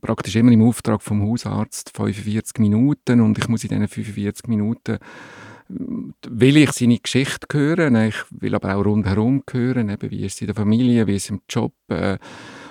praktisch 0.00 0.36
immer 0.36 0.52
im 0.52 0.62
Auftrag 0.62 1.02
vom 1.02 1.20
Hausarzt 1.20 1.90
45 1.96 2.60
Minuten. 2.60 3.20
Und 3.20 3.38
ich 3.38 3.48
muss 3.48 3.64
in 3.64 3.70
diesen 3.70 3.88
45 3.88 4.46
Minuten 4.46 4.98
will 5.68 6.58
ich 6.58 6.70
seine 6.70 7.00
Geschichte 7.00 7.48
hören, 7.52 7.96
ich 7.96 8.14
will 8.30 8.54
aber 8.54 8.76
auch 8.76 8.84
rundherum 8.84 9.42
hören, 9.50 9.88
eben, 9.88 10.12
wie 10.12 10.24
ist 10.24 10.36
es 10.36 10.42
in 10.42 10.46
der 10.46 10.54
Familie, 10.54 11.08
wie 11.08 11.16
ist 11.16 11.24
es 11.24 11.30
im 11.30 11.40
Job, 11.50 11.72
äh, 11.88 12.18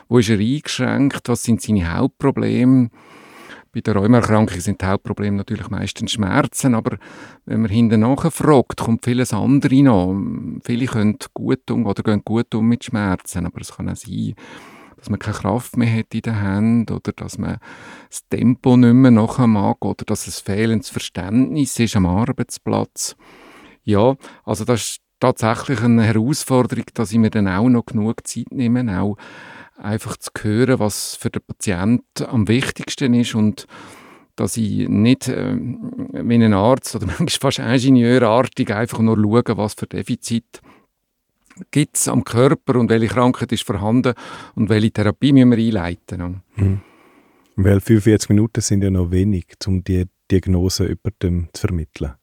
wo 0.08 0.20
ist 0.20 0.30
er 0.30 0.40
eingeschränkt, 0.40 1.28
was 1.28 1.44
sind 1.44 1.62
seine 1.62 1.94
Hauptprobleme, 1.94 2.90
bei 3.78 3.82
der 3.82 3.96
Rheumaerkrankung 3.96 4.60
sind 4.60 4.82
die 4.82 4.86
Hauptprobleme 4.86 5.38
natürlich 5.38 5.70
meistens 5.70 6.12
Schmerzen, 6.12 6.74
aber 6.74 6.98
wenn 7.46 7.62
man 7.62 7.70
hinten 7.70 8.18
fragt, 8.32 8.78
kommt 8.78 9.06
vieles 9.06 9.34
andere 9.34 9.84
noch. 9.84 10.16
Viele 10.64 10.88
können 10.88 11.18
gut 11.36 11.70
um 11.70 11.86
oder 11.86 12.02
gehen 12.02 12.24
gut 12.26 12.56
um 12.56 12.68
mit 12.68 12.86
Schmerzen, 12.86 13.46
aber 13.46 13.62
es 13.62 13.76
kann 13.76 13.90
auch 13.90 13.96
sein, 13.96 14.34
dass 14.98 15.10
man 15.12 15.20
keine 15.20 15.38
Kraft 15.38 15.78
mehr 15.78 15.94
hat 15.94 16.14
in 16.14 16.22
den 16.22 16.42
Händen 16.42 16.94
oder 16.96 17.12
dass 17.12 17.38
man 17.38 17.58
das 18.10 18.28
Tempo 18.28 18.76
nicht 18.78 18.94
mehr 18.94 19.12
nachher 19.12 19.46
mag 19.46 19.86
oder 19.86 20.06
dass 20.06 20.26
es 20.26 20.40
fehlendes 20.40 20.90
Verständnis 20.90 21.78
ist 21.80 21.96
am 21.96 22.08
Arbeitsplatz. 22.08 23.16
Ja, 23.84 24.16
also 24.44 24.66
das 24.66 24.82
ist 24.82 25.02
tatsächlich 25.20 25.82
eine 25.82 26.04
Herausforderung, 26.04 26.86
dass 26.94 27.12
ich 27.12 27.20
mir 27.20 27.30
dann 27.30 27.48
auch 27.48 27.70
noch 27.70 27.86
genug 27.86 28.28
Zeit 28.28 28.52
nehme, 28.52 29.00
auch 29.00 29.18
einfach 29.78 30.18
zu 30.18 30.32
hören, 30.42 30.80
was 30.80 31.16
für 31.16 31.30
den 31.30 31.42
Patienten 31.46 32.26
am 32.26 32.48
wichtigsten 32.48 33.14
ist 33.14 33.36
und 33.36 33.68
dass 34.36 34.56
ich 34.58 34.88
nicht 34.88 35.28
äh, 35.28 35.56
wie 35.56 36.36
ein 36.36 36.54
Arzt 36.54 36.96
oder 36.96 37.06
manchmal 37.20 37.52
fast 37.52 37.60
ingenieurartig 37.60 38.74
einfach 38.74 39.00
nur 39.00 39.18
schaue, 39.18 39.58
was 39.58 39.74
für 39.74 39.88
Defizite 39.88 40.62
gibt 41.72 41.98
es 41.98 42.08
am 42.08 42.24
Körper 42.24 42.76
und 42.76 42.90
welche 42.90 43.08
Krankheit 43.08 43.52
ist 43.52 43.64
vorhanden 43.64 44.14
und 44.56 44.70
welche 44.70 44.92
Therapie 44.92 45.34
müssen 45.34 45.52
wir 45.52 45.58
einleiten. 45.58 46.44
Mhm. 46.56 46.82
Weil 47.56 47.82
45 47.82 48.30
Minuten 48.30 48.62
sind 48.62 48.84
ja 48.84 48.92
noch 48.92 49.10
wenig, 49.10 49.46
um 49.66 49.84
die 49.84 50.06
Diagnose 50.30 50.86
über 50.86 51.10
dem 51.24 51.48
zu 51.54 51.62
vermitteln. 51.62 52.14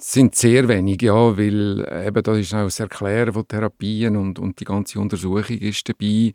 Sind 0.00 0.36
sehr 0.36 0.68
wenig, 0.68 1.02
ja, 1.02 1.36
weil 1.36 1.80
eben 2.06 2.22
da 2.22 2.36
ist 2.36 2.54
auch 2.54 2.64
das 2.64 2.78
Erklären 2.78 3.32
von 3.32 3.48
Therapien 3.48 4.16
und, 4.16 4.38
und 4.38 4.60
die 4.60 4.64
ganze 4.64 5.00
Untersuchung 5.00 5.58
ist 5.58 5.88
dabei. 5.88 6.32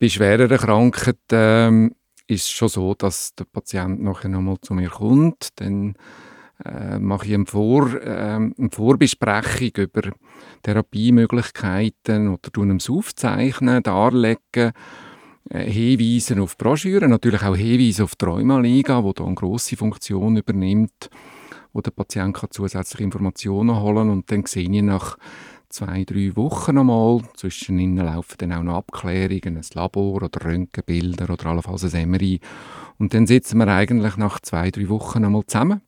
Bei 0.00 0.08
schwereren 0.08 0.58
Krankheiten 0.58 1.18
ähm, 1.30 1.94
ist 2.26 2.46
es 2.46 2.50
schon 2.50 2.68
so, 2.68 2.94
dass 2.94 3.34
der 3.34 3.44
Patient 3.44 4.02
nachher 4.02 4.28
nochmal 4.28 4.58
zu 4.60 4.74
mir 4.74 4.90
kommt. 4.90 5.48
Dann 5.56 5.94
äh, 6.64 6.98
mache 6.98 7.26
ich 7.26 7.34
eine, 7.34 7.46
Vor, 7.46 7.94
äh, 7.94 8.08
eine 8.08 8.70
Vorbesprechung 8.70 9.84
über 9.84 10.02
Therapiemöglichkeiten 10.62 12.28
oder 12.28 12.52
tun 12.52 12.76
es 12.76 12.90
aufzeichnen, 12.90 13.82
darlegen, 13.82 14.72
äh, 15.50 15.70
Hinweise 15.70 16.40
auf 16.40 16.56
Broschüren, 16.56 17.10
natürlich 17.10 17.42
auch 17.42 17.56
Hinweise 17.56 18.04
auf 18.04 18.16
die 18.16 18.24
Rheumaliga, 18.24 19.02
die 19.02 19.14
da 19.14 19.24
eine 19.24 19.34
grosse 19.34 19.76
Funktion 19.76 20.36
übernimmt, 20.36 21.10
wo 21.72 21.80
der 21.80 21.90
Patient 21.90 22.34
kann 22.34 22.50
zusätzliche 22.50 23.04
Informationen 23.04 23.80
holen 23.80 23.96
kann 23.96 24.10
und 24.10 24.30
dann 24.30 24.46
sehe 24.46 24.70
ich 24.70 24.82
nach 24.82 25.18
zwei, 25.74 26.04
drei 26.04 26.36
Wochen 26.36 26.78
einmal. 26.78 27.20
Zwischen 27.34 27.78
ihnen 27.78 27.96
laufen 27.96 28.36
dann 28.38 28.52
auch 28.52 28.62
noch 28.62 28.76
Abklärungen, 28.76 29.56
ein 29.56 29.64
Labor 29.74 30.14
oder 30.14 30.30
Röntgenbilder 30.44 31.28
oder 31.30 31.46
allenfalls 31.46 31.92
ein 31.94 32.10
MRI. 32.10 32.38
Und 32.98 33.12
dann 33.12 33.26
sitzen 33.26 33.58
wir 33.58 33.68
eigentlich 33.68 34.16
nach 34.16 34.38
zwei, 34.40 34.70
drei 34.70 34.88
Wochen 34.88 35.24
einmal 35.24 35.44
zusammen, 35.46 35.82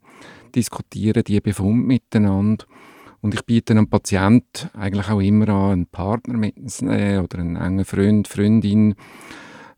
diskutieren 0.54 1.22
die 1.24 1.40
Befunde 1.40 1.86
miteinander. 1.86 2.66
Und 3.20 3.34
ich 3.34 3.44
biete 3.46 3.72
einem 3.72 3.88
Patienten 3.88 4.70
eigentlich 4.74 5.08
auch 5.08 5.20
immer 5.20 5.48
an, 5.48 5.70
einen 5.70 5.86
Partner 5.86 6.36
mitzunehmen 6.36 7.24
oder 7.24 7.38
einen 7.38 7.56
engen 7.56 7.84
Freund, 7.84 8.28
Freundin. 8.28 8.94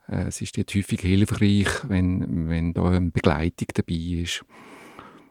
Äh, 0.08 0.28
es 0.28 0.40
ist 0.40 0.56
jetzt 0.56 0.74
häufig 0.74 1.00
hilfreich, 1.00 1.68
wenn, 1.88 2.48
wenn 2.48 2.72
da 2.72 2.84
eine 2.84 3.10
Begleitung 3.10 3.68
dabei 3.74 4.22
ist. 4.22 4.44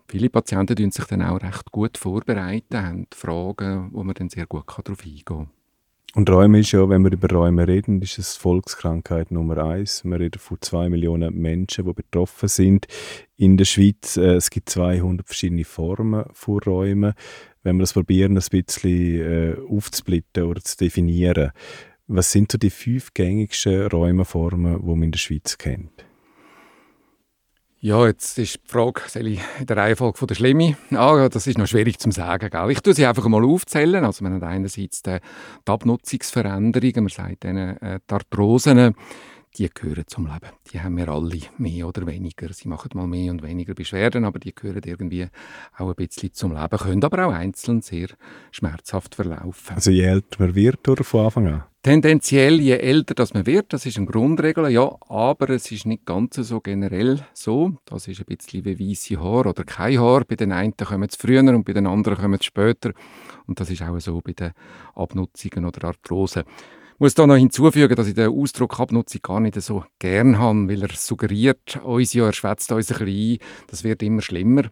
Viele 0.09 0.29
Patienten 0.29 0.75
tun 0.75 0.91
sich 0.91 1.05
dann 1.05 1.21
auch 1.21 1.41
recht 1.41 1.71
gut 1.71 1.97
vorbereiten, 1.97 2.77
haben 2.81 3.07
Fragen, 3.13 3.89
wo 3.91 4.03
man 4.03 4.15
dann 4.15 4.29
sehr 4.29 4.45
gut 4.45 4.63
darauf 4.67 5.03
eingehen 5.03 5.25
kann. 5.25 5.49
Und 6.15 6.29
Räume 6.29 6.61
ist 6.61 6.71
ja, 6.71 6.87
wenn 6.89 7.03
wir 7.03 7.11
über 7.11 7.29
Räume 7.29 7.67
reden, 7.67 8.01
ist 8.01 8.17
es 8.17 8.37
Volkskrankheit 8.37 9.29
Nummer 9.29 9.57
eins. 9.57 10.03
Wir 10.03 10.19
reden 10.19 10.39
von 10.39 10.57
zwei 10.61 10.89
Millionen 10.89 11.35
Menschen, 11.35 11.85
die 11.85 11.93
betroffen 11.93 12.49
sind 12.49 12.87
in 13.35 13.57
der 13.57 13.65
Schweiz. 13.65 14.17
Äh, 14.17 14.35
es 14.35 14.49
gibt 14.49 14.69
200 14.69 15.27
verschiedene 15.27 15.65
Formen 15.65 16.25
von 16.31 16.59
Räumen. 16.59 17.13
Wenn 17.61 17.75
wir 17.75 17.81
das 17.81 17.93
probieren, 17.93 18.37
ein 18.37 18.43
bisschen 18.49 19.21
äh, 19.21 19.57
aufzusplitten 19.69 20.43
oder 20.43 20.61
zu 20.61 20.77
definieren, 20.77 21.51
was 22.07 22.31
sind 22.31 22.51
so 22.51 22.57
die 22.57 22.69
fünf 22.69 23.13
gängigsten 23.13 23.87
Räumeformen, 23.87 24.79
die 24.79 24.87
man 24.87 25.03
in 25.03 25.11
der 25.11 25.19
Schweiz 25.19 25.57
kennt? 25.57 26.05
Ja, 27.79 28.07
jetzt 28.07 28.39
ist 28.39 28.55
die 28.55 28.72
Frage, 28.72 29.01
soll 29.07 29.27
ich 29.27 29.39
in 29.60 29.67
der 29.67 29.77
Reihenfolge 29.77 30.25
der 30.25 30.34
Schlimme 30.34 30.75
ah, 30.96 31.29
Das 31.29 31.46
ist 31.46 31.60
noch 31.60 31.67
schwierig 31.67 32.00
zu 32.00 32.10
sagen. 32.10 32.50
Gell? 32.50 32.72
Ich 32.72 32.81
tue 32.81 32.96
sie 32.96 33.05
einfach 33.05 33.27
mal 33.27 33.46
aufzählen. 33.46 34.03
Also 34.03 34.24
man 34.24 34.34
hat 34.34 34.43
einerseits 34.43 35.03
die, 35.03 35.17
die 35.67 35.72
Abnutzungsveränderungen, 35.72 37.03
man 37.03 37.10
sagt 37.10 37.43
denen 37.43 37.77
äh, 37.77 38.00
die 38.10 38.13
Arthrosen, 38.13 38.96
die 39.57 39.69
gehören 39.69 40.05
zum 40.07 40.25
Leben. 40.25 40.50
Die 40.72 40.81
haben 40.81 40.98
wir 40.98 41.07
alle, 41.10 41.39
mehr 41.60 41.88
oder 41.88 42.07
weniger. 42.07 42.51
Sie 42.51 42.67
machen 42.67 42.89
mal 42.96 43.05
mehr 43.05 43.31
und 43.31 43.43
weniger 43.43 43.75
Beschwerden, 43.75 44.25
aber 44.25 44.39
die 44.39 44.55
gehören 44.55 44.81
irgendwie 44.84 45.27
auch 45.77 45.89
ein 45.89 45.96
bisschen 45.96 46.34
zum 46.34 46.53
Leben, 46.53 46.77
können 46.79 47.03
aber 47.03 47.27
auch 47.27 47.31
einzeln 47.31 47.81
sehr 47.81 48.07
schmerzhaft 48.51 49.13
verlaufen. 49.13 49.75
Also 49.75 49.91
je 49.91 50.03
älter 50.03 50.43
man 50.43 50.55
wird 50.55 50.88
oder 50.89 51.03
von 51.03 51.25
Anfang 51.25 51.48
an? 51.48 51.63
Tendenziell, 51.88 52.60
je 52.60 52.75
älter 52.79 53.15
das 53.15 53.34
man 53.34 53.46
wird, 53.46 53.72
das 53.72 53.86
ist 53.86 53.96
eine 53.96 54.08
Grundregel, 54.08 54.67
ja, 54.67 54.94
aber 55.08 55.51
es 55.51 55.72
ist 55.72 55.86
nicht 55.86 56.06
ganz 56.06 56.36
so 56.36 56.60
generell 56.60 57.25
so. 57.34 57.77
Das 57.86 58.10
ist 58.10 58.20
ein 58.20 58.25
bisschen 58.25 58.65
wie 58.65 58.77
weiße 58.77 59.17
Haar 59.22 59.46
oder 59.46 59.63
kein 59.63 59.98
Haar. 59.98 60.25
Bei 60.25 60.36
den 60.36 60.51
einen 60.51 60.75
kommen 60.75 61.08
es 61.10 61.15
früher 61.15 61.39
und 61.39 61.63
bei 61.63 61.72
den 61.72 61.88
anderen 61.88 62.17
kommen 62.17 62.39
es 62.41 62.46
später. 62.46 62.91
Und 63.46 63.62
das 63.62 63.70
ist 63.70 63.84
auch 63.84 63.98
so 64.01 64.20
bei 64.20 64.34
den 64.34 64.51
Abnutzungen 64.96 65.63
oder 65.63 65.88
Arthrosen. 65.88 66.44
Ich 66.96 67.00
muss 67.00 67.15
da 67.15 67.25
noch 67.25 67.38
hinzufügen, 67.38 67.96
dass 67.96 68.10
ich 68.10 68.15
den 68.15 68.34
Ausdruck 68.34 68.77
Abnutzung 68.82 69.22
gar 69.22 69.39
nicht 69.39 69.56
so 69.62 69.86
gern 69.98 70.39
habe, 70.39 70.67
weil 70.67 70.84
er 70.84 70.89
suggeriert 70.94 71.79
uns 71.86 72.12
ja, 72.12 72.25
er 72.25 72.34
schwätzt 72.34 72.70
uns 72.74 72.91
ein 72.91 73.06
bisschen 73.06 73.38
ein, 73.39 73.48
das 73.67 73.86
wird 73.86 74.03
immer 74.03 74.22
schlimmer. 74.22 74.63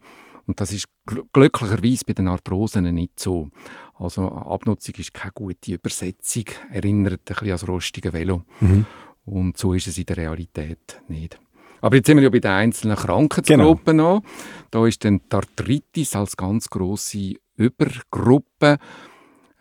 Und 0.47 0.59
das 0.59 0.73
ist 0.73 0.87
glücklicherweise 1.05 2.03
bei 2.05 2.13
den 2.13 2.27
Arthrosen 2.27 2.93
nicht 2.93 3.19
so. 3.19 3.49
Also 3.97 4.29
Abnutzung 4.29 4.95
ist 4.95 5.13
keine 5.13 5.31
gute 5.33 5.73
Übersetzung, 5.73 6.45
erinnert 6.71 7.13
ein 7.13 7.25
bisschen 7.25 7.43
an 7.43 7.49
das 7.49 7.67
rostige 7.67 8.11
Velo. 8.13 8.43
Mhm. 8.59 8.85
Und 9.25 9.57
so 9.57 9.73
ist 9.73 9.87
es 9.87 9.97
in 9.97 10.05
der 10.05 10.17
Realität 10.17 11.01
nicht. 11.07 11.39
Aber 11.81 11.95
jetzt 11.95 12.07
sind 12.07 12.17
wir 12.17 12.23
ja 12.23 12.29
bei 12.29 12.39
den 12.39 12.51
einzelnen 12.51 12.95
Krankheitsgruppen 12.95 13.97
genau. 13.97 14.15
noch. 14.15 14.23
Da 14.71 14.85
ist 14.87 15.03
dann 15.05 15.21
die 15.31 15.35
Arthritis 15.35 16.15
als 16.15 16.35
ganz 16.35 16.69
grosse 16.69 17.35
Übergruppe. 17.55 18.77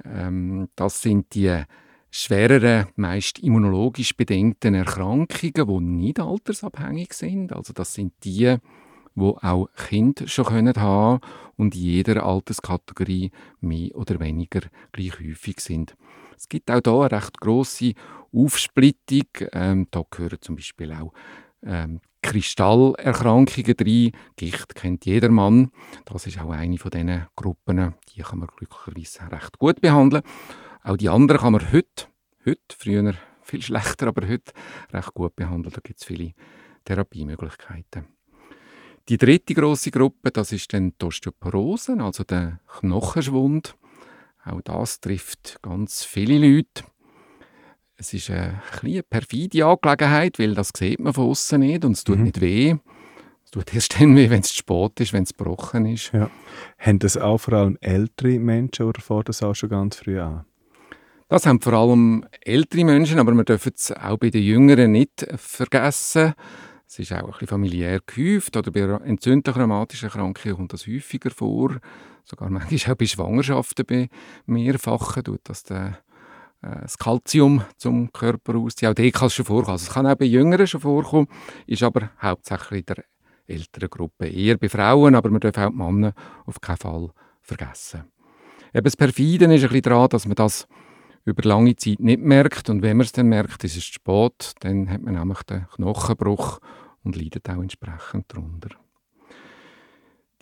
Ähm, 0.04 0.68
das 0.74 1.02
sind 1.02 1.34
die 1.34 1.62
schwereren, 2.10 2.86
meist 2.96 3.40
immunologisch 3.40 4.16
bedingten 4.16 4.74
Erkrankungen, 4.74 5.28
die 5.66 5.80
nicht 5.80 6.20
altersabhängig 6.20 7.12
sind. 7.12 7.52
Also 7.52 7.72
das 7.72 7.94
sind 7.94 8.12
die, 8.22 8.56
wo 9.14 9.38
auch 9.42 9.68
Kinder 9.76 10.26
schon 10.26 10.46
können 10.46 10.74
haben 10.76 11.20
und 11.56 11.74
in 11.74 11.80
jeder 11.80 12.24
Alterskategorie 12.24 13.30
mehr 13.60 13.94
oder 13.94 14.20
weniger 14.20 14.62
gleich 14.92 15.18
häufig 15.20 15.60
sind. 15.60 15.96
Es 16.36 16.48
gibt 16.48 16.70
auch 16.70 16.80
da 16.80 17.00
eine 17.00 17.12
recht 17.12 17.40
grosse 17.40 17.94
Aufsplittung. 18.32 19.48
Ähm, 19.52 19.86
da 19.90 20.02
gehören 20.10 20.40
zum 20.40 20.56
Beispiel 20.56 20.92
auch 20.92 21.12
ähm, 21.62 22.00
Kristallerkrankungen 22.22 23.76
rein. 23.78 24.12
Gicht 24.36 24.74
kennt 24.74 25.04
jeder 25.06 25.28
Mann. 25.30 25.70
Das 26.06 26.26
ist 26.26 26.40
auch 26.40 26.50
eine 26.50 26.78
von 26.78 26.90
diesen 26.90 27.26
Gruppen, 27.36 27.94
die 28.14 28.22
kann 28.22 28.38
man 28.38 28.48
glücklicherweise 28.48 29.30
recht 29.30 29.58
gut 29.58 29.80
behandeln. 29.80 30.22
Auch 30.82 30.96
die 30.96 31.08
anderen 31.08 31.40
kann 31.40 31.52
man 31.52 31.72
heute, 31.72 32.06
heute 32.44 32.60
früher 32.76 33.14
viel 33.42 33.62
schlechter, 33.62 34.08
aber 34.08 34.26
heute 34.26 34.52
recht 34.92 35.14
gut 35.14 35.36
behandeln. 35.36 35.72
Da 35.72 35.80
gibt 35.82 36.00
es 36.00 36.06
viele 36.06 36.32
Therapiemöglichkeiten. 36.84 38.06
Die 39.10 39.18
dritte 39.18 39.52
große 39.52 39.90
Gruppe, 39.90 40.30
das 40.30 40.50
ist 40.52 40.72
dann 40.72 40.94
die 40.98 41.04
Osteoporose, 41.04 41.96
also 42.00 42.24
der 42.24 42.60
Knochenschwund. 42.78 43.76
Auch 44.46 44.62
das 44.62 45.00
trifft 45.00 45.58
ganz 45.60 46.04
viele 46.04 46.38
Leute. 46.38 46.84
Es 47.96 48.14
ist 48.14 48.30
eine, 48.30 48.62
eine 48.82 49.02
perfide 49.02 49.66
Angelegenheit, 49.66 50.38
weil 50.38 50.54
das 50.54 50.70
sieht 50.74 51.00
man 51.00 51.12
von 51.12 51.28
außen 51.28 51.60
nicht 51.60 51.84
und 51.84 51.92
es 51.92 52.04
tut 52.04 52.16
mhm. 52.16 52.24
nicht 52.24 52.40
weh. 52.40 52.76
Es 53.44 53.50
tut 53.50 53.74
erst 53.74 54.00
dann 54.00 54.16
weh, 54.16 54.30
wenn 54.30 54.40
es 54.40 54.48
zu 54.48 54.56
spät 54.56 54.98
ist, 55.00 55.12
wenn 55.12 55.24
es 55.24 55.36
gebrochen 55.36 55.84
ist. 55.84 56.10
Ja. 56.14 56.30
Haben 56.78 56.98
das 56.98 57.18
auch 57.18 57.38
vor 57.38 57.54
allem 57.54 57.76
ältere 57.82 58.38
Menschen 58.38 58.86
oder 58.86 59.02
fängt 59.02 59.28
das 59.28 59.42
auch 59.42 59.54
schon 59.54 59.68
ganz 59.68 59.96
früh 59.96 60.18
an? 60.18 60.46
Das 61.28 61.44
haben 61.44 61.60
vor 61.60 61.74
allem 61.74 62.26
ältere 62.40 62.84
Menschen, 62.84 63.18
aber 63.18 63.32
wir 63.32 63.44
dürfen 63.44 63.72
es 63.76 63.92
auch 63.92 64.16
bei 64.16 64.30
den 64.30 64.42
Jüngeren 64.42 64.92
nicht 64.92 65.26
vergessen. 65.36 66.34
Es 66.86 66.98
ist 66.98 67.12
auch 67.12 67.18
ein 67.18 67.26
bisschen 67.26 67.48
familiär 67.48 68.00
gehäuft 68.04 68.56
oder 68.56 68.70
bei 68.70 68.80
entzündlichen 68.80 69.60
rheumatischen 69.62 70.08
Erkrankungen 70.08 70.56
kommt 70.56 70.72
das 70.72 70.86
häufiger 70.86 71.30
vor. 71.30 71.76
Sogar 72.24 72.50
manchmal 72.50 72.94
auch 72.94 72.98
bei 72.98 73.06
Schwangerschaften 73.06 73.86
bei 73.86 74.08
mehrfachen 74.46 75.24
tut 75.24 75.40
das 75.44 75.62
der, 75.62 75.98
äh, 76.62 76.82
das 76.82 76.98
Kalzium 76.98 77.64
zum 77.76 78.12
Körper 78.12 78.56
ausziehen. 78.56 78.90
Auch 78.90 78.94
dort 78.94 79.12
kann 79.12 79.30
schon 79.30 79.44
vorkommen. 79.44 79.72
Also 79.72 79.88
es 79.88 79.94
kann 79.94 80.06
auch 80.06 80.14
bei 80.14 80.26
Jüngeren 80.26 80.66
schon 80.66 80.80
vorkommen, 80.80 81.28
ist 81.66 81.82
aber 81.82 82.10
hauptsächlich 82.20 82.80
in 82.80 82.94
der 82.94 83.04
älteren 83.46 83.90
Gruppe. 83.90 84.26
Eher 84.26 84.56
bei 84.56 84.68
Frauen, 84.68 85.14
aber 85.14 85.30
man 85.30 85.40
darf 85.40 85.58
auch 85.58 85.70
die 85.70 85.76
Männer 85.76 86.14
auf 86.46 86.60
keinen 86.60 86.76
Fall 86.78 87.10
vergessen. 87.42 88.04
Eben 88.72 88.84
das 88.84 88.96
Perfiden 88.96 89.50
ist 89.52 89.62
ein 89.62 89.68
bisschen 89.68 89.82
daran, 89.82 90.08
dass 90.08 90.26
man 90.26 90.34
das 90.34 90.66
über 91.24 91.42
lange 91.48 91.76
Zeit 91.76 92.00
nicht 92.00 92.20
merkt. 92.20 92.68
Und 92.70 92.82
wenn 92.82 92.96
man 92.96 93.04
es 93.04 93.12
dann 93.12 93.28
merkt, 93.28 93.64
ist 93.64 93.76
es 93.76 93.86
zu 93.86 93.94
spät. 93.94 94.54
Dann 94.60 94.90
hat 94.90 95.02
man 95.02 95.14
nämlich 95.14 95.42
den 95.42 95.66
Knochenbruch 95.74 96.60
und 97.02 97.16
leidet 97.16 97.48
auch 97.48 97.60
entsprechend 97.60 98.32
darunter. 98.32 98.70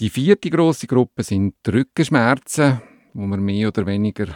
Die 0.01 0.11
vierte 0.11 0.51
große 0.51 0.87
Gruppe 0.87 1.23
sind 1.23 1.55
die 1.67 1.71
Rückenschmerzen, 1.71 2.81
wo 3.15 3.23
man 3.27 3.41
mehr 3.41 3.69
oder 3.69 3.87
weniger 3.87 4.27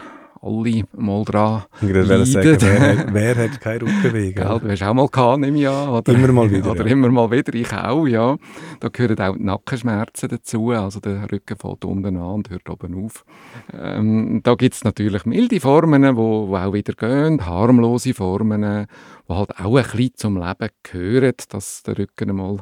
alle 0.41 0.83
mal 0.95 1.23
dran 1.23 1.63
leiden. 1.81 2.25
Sagen, 2.25 2.57
wer, 2.59 3.05
wer, 3.13 3.35
hat 3.35 3.61
keine 3.61 3.81
Rückenweh? 3.81 4.31
Gell, 4.33 4.59
du 4.59 4.69
hast 4.69 4.83
auch 4.83 4.93
mal 4.93 5.07
gehabt, 5.07 5.39
nehme 5.39 5.59
ich 5.59 5.67
an. 5.67 5.89
Oder, 5.89 6.13
immer 6.13 6.31
mal 6.31 6.51
wieder. 6.51 6.71
Oder 6.71 6.85
ja. 6.85 6.91
immer 6.91 7.09
mal 7.09 7.31
wieder, 7.31 7.53
ich 7.53 7.73
auch, 7.73 8.05
ja. 8.07 8.37
Da 8.79 8.89
gehören 8.89 9.19
auch 9.19 9.35
die 9.35 9.43
Nackenschmerzen 9.43 10.29
dazu, 10.29 10.71
also 10.71 10.99
der 10.99 11.31
Rücken 11.31 11.57
fällt 11.57 11.85
unten 11.85 12.17
an 12.17 12.23
und 12.23 12.49
hört 12.49 12.69
oben 12.69 13.05
auf. 13.05 13.25
Ähm, 13.73 14.41
da 14.43 14.55
gibt 14.55 14.75
es 14.75 14.83
natürlich 14.83 15.25
milde 15.25 15.59
Formen, 15.59 16.01
die 16.01 16.15
wo, 16.15 16.47
wo 16.47 16.55
auch 16.55 16.73
wieder 16.73 16.93
gehen, 16.93 17.45
harmlose 17.45 18.13
Formen, 18.13 18.87
die 19.27 19.33
halt 19.33 19.59
auch 19.59 19.75
ein 19.77 19.83
bisschen 19.83 20.15
zum 20.15 20.37
Leben 20.37 20.69
gehören, 20.83 21.33
dass 21.49 21.83
der 21.83 21.97
Rücken 21.97 22.35
mal 22.35 22.57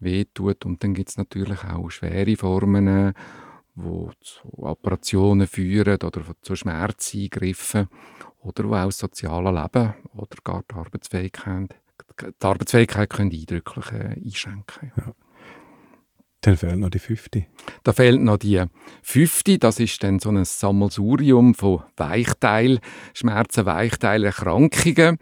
wehtut. 0.00 0.64
Und 0.64 0.82
dann 0.82 0.94
gibt 0.94 1.10
es 1.10 1.16
natürlich 1.16 1.64
auch 1.64 1.90
schwere 1.90 2.36
Formen, 2.36 3.12
die 3.74 4.08
zu 4.20 4.58
Operationen 4.58 5.46
führen 5.46 5.98
oder 6.02 6.22
zu 6.42 6.56
Schmerzeingriffen 6.56 7.88
oder 8.40 8.64
wo 8.64 8.74
auch 8.74 8.86
das 8.86 8.98
soziale 8.98 9.50
Leben 9.50 9.94
oder 10.14 10.36
gar 10.44 10.62
die 10.70 10.74
Arbeitsfähigkeit, 10.74 11.74
die 12.20 12.46
Arbeitsfähigkeit 12.46 13.10
können 13.10 13.32
eindrücklich 13.32 13.92
äh, 13.92 14.20
einschränken. 14.22 14.92
Ja. 14.96 15.14
Dann 16.42 16.56
fehlt 16.56 16.76
noch 16.76 16.90
die 16.90 16.98
fünfte. 16.98 17.46
Da 17.84 17.92
fehlt 17.92 18.20
noch 18.20 18.36
die 18.36 18.62
fünfte. 19.00 19.58
Das 19.58 19.78
ist 19.78 20.02
dann 20.02 20.18
so 20.18 20.28
ein 20.28 20.44
Sammelsurium 20.44 21.54
von 21.54 21.84
Weichteilschmerzen, 21.96 23.64
Weichteilerkrankungen. 23.64 25.18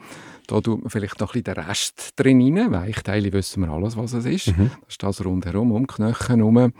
Da 0.47 0.61
tut 0.63 0.81
man 0.81 0.89
vielleicht 0.89 1.21
noch 1.21 1.35
ein 1.35 1.43
bisschen 1.43 1.55
den 1.55 1.65
Rest 1.65 2.13
drin 2.17 2.59
rein. 2.59 2.73
Weichteile 2.73 3.35
wissen 3.35 3.63
wir 3.63 3.69
alles, 3.71 3.99
was 3.99 4.15
es 4.15 4.25
ist. 4.25 4.57
Mhm. 4.57 4.71
Das 4.81 4.89
ist 4.89 5.03
das 5.03 5.25
rundherum, 5.25 5.73
um 5.73 5.87
die 5.87 5.95
Knochen 5.95 6.37
herum. 6.37 6.73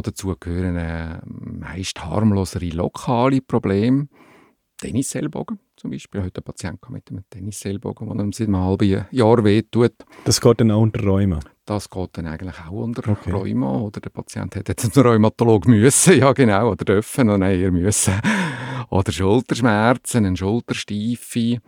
Dazu 0.00 0.34
gehören 0.38 0.76
äh, 0.76 1.20
meist 1.24 2.02
harmlosere 2.04 2.68
lokale 2.70 3.40
Probleme. 3.40 4.08
Tennisellbogen 4.78 5.60
zum 5.76 5.90
Beispiel. 5.90 6.22
Heute 6.22 6.40
ein 6.40 6.44
Patient 6.44 6.90
mit 6.90 7.10
einem 7.10 7.24
Tennisellbogen, 7.30 8.08
der 8.08 8.24
ihm 8.24 8.32
seit 8.32 8.48
einem 8.48 8.56
halben 8.56 9.06
Jahr 9.10 9.44
wehtut. 9.44 9.92
Das 10.24 10.40
geht 10.40 10.60
dann 10.60 10.70
auch 10.70 10.80
unter 10.80 11.04
Rheuma? 11.04 11.38
Das 11.64 11.88
geht 11.88 12.10
dann 12.14 12.26
eigentlich 12.26 12.58
auch 12.66 12.72
unter 12.72 13.08
okay. 13.08 13.30
Rheuma. 13.30 13.78
Oder 13.80 14.00
der 14.00 14.10
Patient 14.10 14.54
hätte 14.56 14.72
jetzt 14.72 14.96
einen 14.96 15.06
Rheumatolog 15.06 15.68
müssen, 15.68 16.18
ja 16.18 16.32
genau, 16.32 16.72
oder 16.72 16.84
dürfen, 16.84 17.30
oder 17.30 17.48
eher 17.50 17.70
müssen. 17.70 18.14
Oder 18.90 19.12
Schulterschmerzen, 19.12 20.26
eine 20.26 20.36
Schultersteife. 20.36 21.58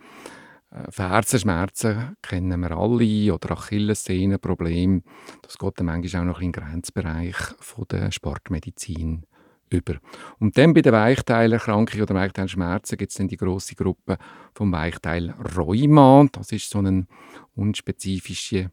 Äh, 0.75 0.91
Fersenschmerzen 0.91 2.15
kennen 2.21 2.59
wir 2.59 2.71
alle 2.71 3.33
oder 3.33 3.51
Achillessehnenprobleme. 3.51 5.01
Das 5.41 5.57
geht 5.57 5.79
dann 5.79 5.85
manchmal 5.87 6.21
auch 6.21 6.25
noch 6.25 6.41
in 6.41 6.51
den 6.51 6.63
Grenzbereich 6.63 7.35
von 7.59 7.85
der 7.89 8.11
Sportmedizin 8.11 9.25
über. 9.69 9.95
Und 10.39 10.57
dann 10.57 10.73
bei 10.73 10.81
den 10.81 10.93
Weichteilerkrankungen 10.93 12.03
oder 12.03 12.15
Weichteilschmerzen 12.15 12.97
gibt 12.97 13.11
es 13.11 13.17
dann 13.17 13.27
die 13.27 13.37
große 13.37 13.75
Gruppe 13.75 14.17
vom 14.53 14.71
Weichteil 14.71 15.33
Rheuma. 15.55 16.27
Das 16.31 16.51
ist 16.51 16.69
so 16.69 16.79
ein 16.79 17.07
unspezifischer 17.55 18.71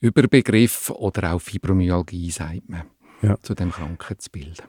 Überbegriff 0.00 0.90
oder 0.90 1.32
auch 1.32 1.40
Fibromyalgie, 1.40 2.30
sagt 2.30 2.68
man, 2.68 2.82
ja. 3.22 3.40
zu 3.40 3.54
dem 3.54 3.70
Krankheitsbild. 3.70 4.62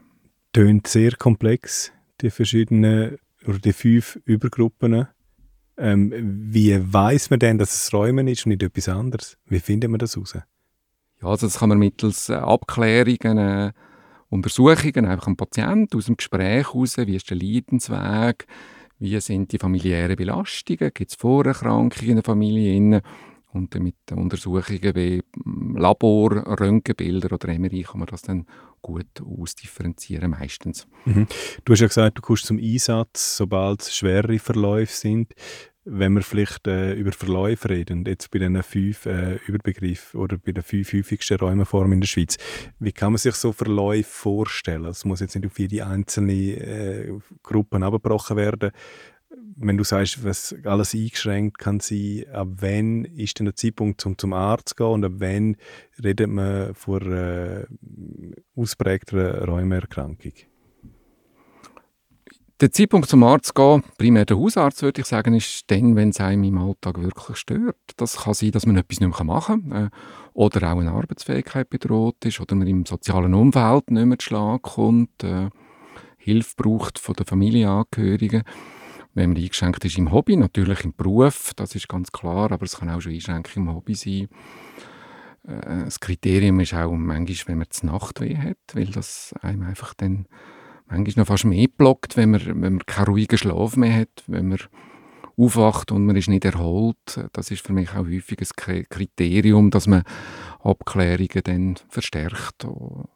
Tönt 0.53 0.87
sehr 0.87 1.15
komplex, 1.17 1.91
die 2.21 2.29
verschiedenen 2.29 3.17
oder 3.45 3.59
die 3.59 3.73
fünf 3.73 4.19
Übergruppen. 4.23 5.07
Ähm, 5.77 6.11
wie 6.51 6.79
weiß 6.81 7.29
man 7.29 7.39
denn, 7.39 7.57
dass 7.57 7.73
es 7.73 7.93
Räumen 7.93 8.27
ist 8.27 8.45
und 8.45 8.49
nicht 8.49 8.63
etwas 8.63 8.89
anderes? 8.89 9.37
Wie 9.45 9.59
findet 9.59 9.91
man 9.91 9.99
das 9.99 10.15
heraus? 10.15 10.33
Ja, 11.21 11.27
also 11.27 11.47
das 11.47 11.59
kann 11.59 11.69
man 11.69 11.79
mittels 11.79 12.29
äh, 12.29 12.33
Abklärungen, 12.33 13.37
äh, 13.37 13.71
Untersuchungen 14.29 15.05
einfach 15.05 15.27
am 15.27 15.37
Patienten 15.37 15.97
aus 15.97 16.05
dem 16.05 16.17
Gespräch 16.17 16.67
heraus, 16.67 16.97
wie 16.97 17.15
ist 17.15 17.29
der 17.29 17.37
Leidensweg, 17.37 18.45
wie 18.99 19.19
sind 19.19 19.51
die 19.51 19.59
familiären 19.59 20.15
Belastungen, 20.15 20.91
gibt 20.93 21.11
es 21.11 21.15
Vorerkrankungen 21.15 22.09
in 22.09 22.15
der 22.15 22.23
Familie 22.23 23.01
und 23.53 23.73
mit 23.75 23.95
Untersuchungen 24.11 24.95
wie 24.95 25.23
hm, 25.43 25.77
Labor, 25.77 26.59
Röntgenbilder 26.59 27.33
oder 27.33 27.57
MRI 27.57 27.83
kann 27.83 27.99
man 27.99 28.07
das 28.07 28.21
dann 28.21 28.45
gut 28.87 29.21
ausdifferenzieren 29.21 30.31
meistens. 30.31 30.87
Mhm. 31.05 31.27
Du 31.65 31.73
hast 31.73 31.81
ja 31.81 31.87
gesagt, 31.87 32.17
du 32.17 32.21
kommst 32.21 32.45
zum 32.45 32.57
Einsatz, 32.57 33.35
sobald 33.37 33.81
es 33.81 33.95
schwere 33.95 34.39
Verläufe 34.39 34.93
sind. 34.93 35.33
Wenn 35.89 36.13
wir 36.13 36.21
vielleicht 36.21 36.67
äh, 36.67 36.93
über 36.93 37.11
Verläufe 37.11 37.69
reden, 37.69 38.03
jetzt 38.05 38.31
bei 38.31 38.39
den 38.39 38.61
fünf 38.61 39.05
äh, 39.05 39.39
Überbegriffen 39.47 40.19
oder 40.19 40.37
bei 40.37 40.51
den 40.51 40.63
fünf 40.63 40.91
häufigsten 40.91 41.37
Räumeformen 41.37 41.93
in 41.93 42.01
der 42.01 42.07
Schweiz, 42.07 42.37
wie 42.79 42.91
kann 42.91 43.13
man 43.13 43.17
sich 43.17 43.35
so 43.35 43.53
Verläufe 43.53 44.09
vorstellen? 44.09 44.85
Es 44.85 45.05
muss 45.05 45.21
jetzt 45.21 45.35
nicht 45.35 45.45
auf 45.45 45.59
jede 45.59 45.85
einzelne 45.85 46.33
äh, 46.33 47.19
Gruppen 47.41 47.83
abgebrochen 47.83 48.35
werden, 48.35 48.71
wenn 49.29 49.77
du 49.77 49.83
sagst, 49.83 50.23
was 50.23 50.55
alles 50.63 50.93
eingeschränkt 50.93 51.57
kann 51.57 51.79
sein, 51.79 52.25
ab 52.31 52.47
wann 52.59 53.05
ist 53.05 53.39
denn 53.39 53.45
der 53.45 53.55
Zeitpunkt, 53.55 54.05
um 54.05 54.17
zum 54.17 54.33
Arzt 54.33 54.69
zu 54.69 54.75
gehen 54.75 54.87
und 54.87 55.05
ab 55.05 55.13
wann 55.17 55.57
redet 56.03 56.29
man 56.29 56.73
von 56.75 57.11
äh, 57.11 57.65
ausprägter 58.55 59.45
Rheumerkrankung? 59.47 60.33
Der 62.59 62.71
Zeitpunkt 62.71 63.07
zum 63.07 63.23
Arzt 63.23 63.47
zu 63.47 63.53
gehen, 63.53 63.83
primär 63.97 64.25
der 64.25 64.37
Hausarzt, 64.37 64.81
würde 64.81 65.01
ich 65.01 65.07
sagen, 65.07 65.35
ist 65.35 65.69
dann, 65.69 65.95
wenn 65.95 66.09
es 66.09 66.19
einem 66.19 66.43
im 66.43 66.57
Alltag 66.57 66.99
wirklich 66.99 67.37
stört. 67.37 67.77
Das 67.97 68.23
kann 68.23 68.33
sein, 68.33 68.51
dass 68.51 68.65
man 68.65 68.77
etwas 68.77 68.99
nicht 68.99 69.09
mehr 69.09 69.23
machen 69.23 69.69
kann 69.69 69.85
äh, 69.85 69.89
oder 70.33 70.71
auch 70.71 70.79
eine 70.79 70.91
Arbeitsfähigkeit 70.91 71.69
bedroht 71.69 72.25
ist 72.25 72.39
oder 72.39 72.55
man 72.55 72.67
im 72.67 72.85
sozialen 72.85 73.33
Umfeld 73.33 73.91
nicht 73.91 74.05
mehr 74.05 74.17
zu 74.17 74.25
Schlag 74.25 74.61
kommt, 74.63 75.23
äh, 75.23 75.49
Hilfe 76.17 76.53
braucht 76.57 76.99
von 76.99 77.15
den 77.15 77.25
Familienangehörigen 77.25 78.43
wenn 79.17 79.31
man 79.31 79.37
eingeschränkt 79.37 79.83
ist 79.83 79.97
im 79.97 80.11
Hobby, 80.11 80.35
natürlich 80.35 80.85
im 80.85 80.93
Beruf, 80.93 81.51
das 81.55 81.73
ist 81.73 81.89
ganz 81.89 82.11
klar, 82.11 82.51
aber 82.51 82.63
es 82.63 82.77
kann 82.77 82.89
auch 82.89 83.01
schon 83.01 83.13
Einschränkung 83.13 83.63
im 83.63 83.73
Hobby 83.73 83.95
sein. 83.95 84.29
Äh, 85.47 85.85
das 85.85 85.99
Kriterium 85.99 86.59
ist 86.59 86.75
auch 86.75 86.91
manchmal, 86.91 87.47
wenn 87.47 87.57
man 87.57 87.67
die 87.81 87.85
Nachtweh 87.85 88.37
hat, 88.37 88.57
weil 88.73 88.85
das 88.85 89.33
einem 89.41 89.63
einfach 89.63 89.95
dann 89.95 90.27
manchmal 90.85 91.23
noch 91.23 91.27
fast 91.27 91.45
mehr 91.45 91.67
blockt, 91.67 92.15
wenn 92.15 92.31
man, 92.31 92.45
wenn 92.45 92.59
man 92.59 92.85
keinen 92.85 93.07
ruhigen 93.07 93.39
Schlaf 93.39 93.75
mehr 93.75 94.01
hat, 94.01 94.23
wenn 94.27 94.49
man 94.49 94.59
aufwacht 95.35 95.91
und 95.91 96.05
man 96.05 96.15
ist 96.15 96.29
nicht 96.29 96.45
erholt. 96.45 97.19
Das 97.33 97.49
ist 97.49 97.65
für 97.65 97.73
mich 97.73 97.89
auch 97.91 98.05
häufig 98.05 98.37
ein 98.39 98.85
Kriterium, 98.87 99.71
dass 99.71 99.87
man 99.87 100.03
Abklärungen 100.59 101.41
dann 101.43 101.75
verstärkt 101.89 102.65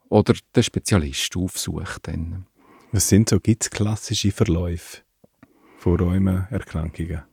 oder 0.10 0.34
den 0.56 0.64
Spezialist 0.64 1.38
aufsucht. 1.38 2.08
Dann. 2.08 2.48
Was 2.92 3.08
sind 3.08 3.30
so, 3.30 3.40
gibt 3.40 3.70
klassische 3.70 4.32
Verläufe? 4.32 5.04
Von 5.82 6.00
Rheumaerkrankungen? 6.00 7.24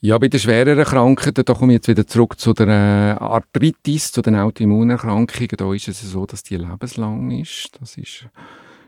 Ja, 0.00 0.18
bei 0.18 0.28
den 0.28 0.40
schwereren 0.40 0.84
Krankheiten, 0.84 1.44
da 1.44 1.54
komme 1.54 1.72
ich 1.72 1.76
jetzt 1.76 1.88
wieder 1.88 2.06
zurück 2.06 2.38
zu 2.38 2.52
der 2.52 2.68
äh, 2.68 3.22
Arthritis, 3.22 4.12
zu 4.12 4.22
den 4.22 4.36
Autoimmunerkrankungen. 4.36 5.56
Da 5.56 5.72
ist 5.72 5.88
es 5.88 6.00
so, 6.00 6.26
dass 6.26 6.42
die 6.42 6.56
lebenslang 6.56 7.30
ist. 7.30 7.78
Das 7.80 7.96
ist 7.96 8.26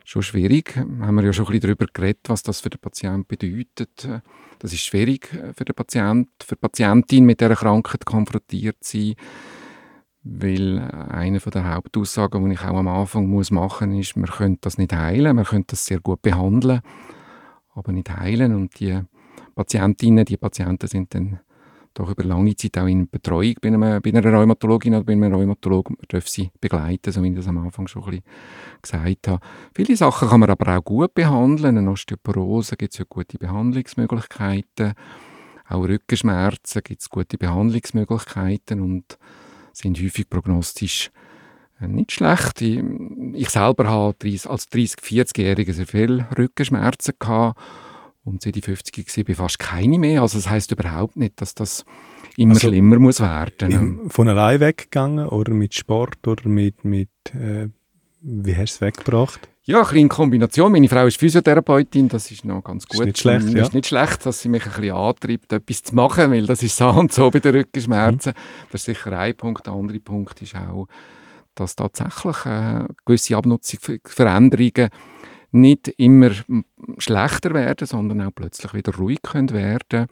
schon 0.05 0.23
schwierig. 0.23 0.75
Da 0.75 1.07
haben 1.07 1.15
wir 1.15 1.25
ja 1.25 1.33
schon 1.33 1.47
ein 1.47 1.53
bisschen 1.53 1.77
darüber 1.77 1.87
geredet, 1.93 2.29
was 2.29 2.43
das 2.43 2.61
für 2.61 2.71
den 2.71 2.81
Patienten 2.81 3.27
bedeutet. 3.27 4.09
Das 4.59 4.73
ist 4.73 4.81
schwierig 4.81 5.33
äh, 5.35 5.53
für 5.53 5.65
den 5.65 5.75
Patienten, 5.75 6.31
für 6.43 6.57
die 6.57 6.61
Patientin 6.61 7.25
mit 7.25 7.41
dieser 7.41 7.57
Krankheit 7.57 8.07
konfrontiert 8.07 8.77
zu 8.81 8.99
sein. 8.99 9.15
Weil 10.23 10.79
äh, 10.79 11.13
eine 11.13 11.39
der 11.39 11.75
Hauptaussagen, 11.75 12.45
die 12.47 12.55
ich 12.55 12.63
auch 12.63 12.79
am 12.79 12.89
Anfang 12.89 13.29
machen 13.29 13.91
muss, 13.91 14.01
ist, 14.01 14.17
man 14.17 14.31
könnte 14.31 14.61
das 14.63 14.79
nicht 14.79 14.93
heilen, 14.95 15.37
man 15.37 15.45
könnte 15.45 15.73
das 15.73 15.85
sehr 15.85 16.01
gut 16.01 16.23
behandeln 16.23 16.81
aber 17.77 17.93
nicht 17.93 18.11
heilen. 18.11 18.55
Und 18.55 18.79
die 18.81 19.01
Patientinnen, 19.55 20.25
die 20.25 20.37
Patienten 20.37 20.89
sind 20.89 21.15
dann 21.15 21.41
doch 21.97 22.11
über 22.11 22.25
lange 22.25 22.55
Zeit 22.57 22.77
auch 22.79 22.87
in 22.87 23.09
Betreuung 23.09 23.55
bei, 23.61 23.69
einem, 23.69 24.03
bei 24.03 24.11
einer 24.11 24.25
Rheumatologin 24.25 24.95
oder 24.95 25.05
bei 25.05 25.13
einem 25.13 25.33
Rheumatologen 25.33 25.97
dürfen 26.11 26.29
sie 26.29 26.51
begleiten, 26.61 27.11
so 27.11 27.23
wie 27.23 27.31
ich 27.31 27.37
das 27.37 27.49
am 27.49 27.59
Anfang 27.59 27.87
schon 27.87 28.05
ein 28.05 28.11
bisschen 28.11 28.25
gesagt 28.83 29.29
habe. 29.29 29.41
Viele 29.75 29.97
Sachen 29.97 30.29
kann 30.29 30.41
man 30.41 30.51
aber 30.51 30.77
auch 30.77 30.85
gut 30.85 31.15
behandeln. 31.15 31.79
Eine 31.79 31.91
Osteoporose 31.91 32.77
gibt 32.77 32.93
es 32.93 32.99
ja 32.99 33.07
gute 33.09 33.39
Behandlungsmöglichkeiten. 33.39 34.93
Auch 35.69 35.89
Rückenschmerzen 35.89 36.83
gibt 36.85 37.01
es 37.01 37.09
gute 37.09 37.39
Behandlungsmöglichkeiten 37.39 38.81
und 38.81 39.19
sind 39.73 39.99
häufig 39.99 40.29
prognostisch 40.29 41.11
nicht 41.81 42.13
schlecht. 42.13 42.61
Ich, 42.63 42.83
ich 43.35 43.51
selber 43.51 43.89
habe 43.89 44.17
als 44.23 44.71
30-, 44.71 45.01
40-Jähriger 45.01 45.73
sehr 45.73 45.87
viele 45.87 46.27
Rückenschmerzen 46.37 47.15
gehabt 47.19 47.61
und 48.25 48.43
seit 48.43 48.57
ich 48.57 48.65
50 48.65 49.29
war, 49.29 49.35
fast 49.35 49.59
keine 49.59 49.99
mehr. 49.99 50.23
Also 50.23 50.39
das 50.39 50.51
heißt 50.51 50.73
überhaupt 50.73 51.17
nicht, 51.17 51.41
dass 51.41 51.55
das 51.55 51.85
immer 52.37 52.55
also, 52.55 52.69
schlimmer 52.69 52.99
muss 52.99 53.21
werden. 53.21 54.11
Von 54.11 54.29
allein 54.29 54.61
weggegangen 54.61 55.29
oder 55.29 55.53
mit 55.53 55.75
Sport 55.75 56.27
oder 56.27 56.49
mit, 56.49 56.85
mit 56.85 57.09
äh, 57.35 57.69
wie 58.21 58.57
hast 58.57 58.81
du 58.81 58.85
es 58.87 58.93
weggebracht? 58.93 59.49
Ja, 59.69 59.83
ein 59.83 59.97
in 59.97 60.09
Kombination. 60.09 60.71
Meine 60.71 60.89
Frau 60.89 61.07
ist 61.07 61.19
Physiotherapeutin, 61.19 62.09
das 62.09 62.31
ist 62.31 62.45
noch 62.45 62.63
ganz 62.63 62.87
gut. 62.87 63.01
Ist 63.01 63.07
nicht 63.07 63.19
schlecht, 63.19 63.49
ja. 63.49 63.63
ist 63.63 63.75
nicht 63.75 63.87
schlecht, 63.87 64.25
dass 64.25 64.41
sie 64.41 64.49
mich 64.49 64.65
ein 64.65 64.73
bisschen 64.73 64.95
antreibt, 64.95 65.53
etwas 65.53 65.83
zu 65.83 65.95
machen, 65.95 66.31
weil 66.31 66.47
das 66.47 66.63
ist 66.63 66.77
so 66.77 66.89
und 66.89 67.13
so 67.13 67.31
bei 67.31 67.41
den 67.41 67.55
Rückenschmerzen. 67.55 68.33
Mhm. 68.33 68.67
Das 68.71 68.83
ist 68.83 68.85
sicher 68.87 69.19
ein 69.19 69.37
Punkt. 69.37 69.67
Der 69.67 69.73
andere 69.73 69.99
Punkt 69.99 70.41
ist 70.41 70.55
auch, 70.55 70.87
dass 71.57 71.77
tatsächlich 71.77 72.47
äh, 72.47 72.87
gewisse 73.05 73.37
Abnutzungsveränderungen 73.37 74.91
nicht 75.53 75.89
immer 75.97 76.31
schlechter 76.99 77.55
werden, 77.55 77.87
sondern 77.87 78.23
auch 78.23 78.35
plötzlich 78.35 78.75
wieder 78.75 78.95
ruhig 78.95 79.23
können 79.23 79.51
werden 79.51 80.07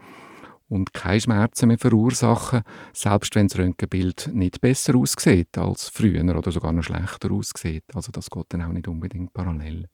und 0.68 0.94
keine 0.94 1.20
Schmerzen 1.20 1.68
mehr 1.68 1.78
verursachen, 1.78 2.62
selbst 2.92 3.34
wenn 3.34 3.48
das 3.48 3.58
Röntgenbild 3.58 4.30
nicht 4.32 4.60
besser 4.60 4.96
aussieht 4.96 5.56
als 5.58 5.88
früher 5.88 6.24
oder 6.36 6.50
sogar 6.50 6.72
noch 6.72 6.82
schlechter 6.82 7.30
aussieht. 7.30 7.84
Also 7.94 8.10
das 8.10 8.30
geht 8.30 8.46
dann 8.48 8.62
auch 8.62 8.72
nicht 8.72 8.88
unbedingt 8.88 9.32
parallel. 9.32 9.88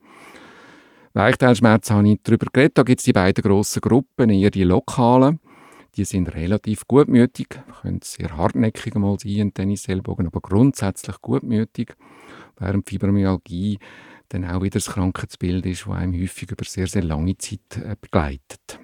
Weichteilschmerzen 1.12 1.96
habe 1.96 2.08
ich 2.08 2.20
darüber 2.22 2.46
geredet. 2.52 2.78
Da 2.78 2.82
gibt 2.84 3.00
es 3.00 3.04
die 3.04 3.12
beiden 3.12 3.42
grossen 3.42 3.80
Gruppen, 3.80 4.30
eher 4.30 4.50
die 4.50 4.62
lokalen 4.62 5.40
die 5.96 6.04
sind 6.04 6.34
relativ 6.34 6.86
gutmütig, 6.86 7.60
können 7.80 8.00
sehr 8.02 8.36
hartnäckig 8.36 8.94
mal 8.94 9.18
sein, 9.18 9.40
ein 9.40 9.54
Tennisellbogen, 9.54 10.26
aber 10.26 10.40
grundsätzlich 10.40 11.20
gutmütig, 11.20 11.94
während 12.58 12.88
Fibromyalgie 12.88 13.78
dann 14.28 14.44
auch 14.44 14.62
wieder 14.62 14.78
das 14.78 14.86
Krankheitsbild 14.86 15.66
ist, 15.66 15.86
das 15.86 15.94
einem 15.94 16.20
häufig 16.20 16.50
über 16.50 16.64
sehr, 16.64 16.86
sehr 16.86 17.02
lange 17.02 17.36
Zeit 17.36 17.76
äh, 17.76 17.96
begleitet. 18.00 18.78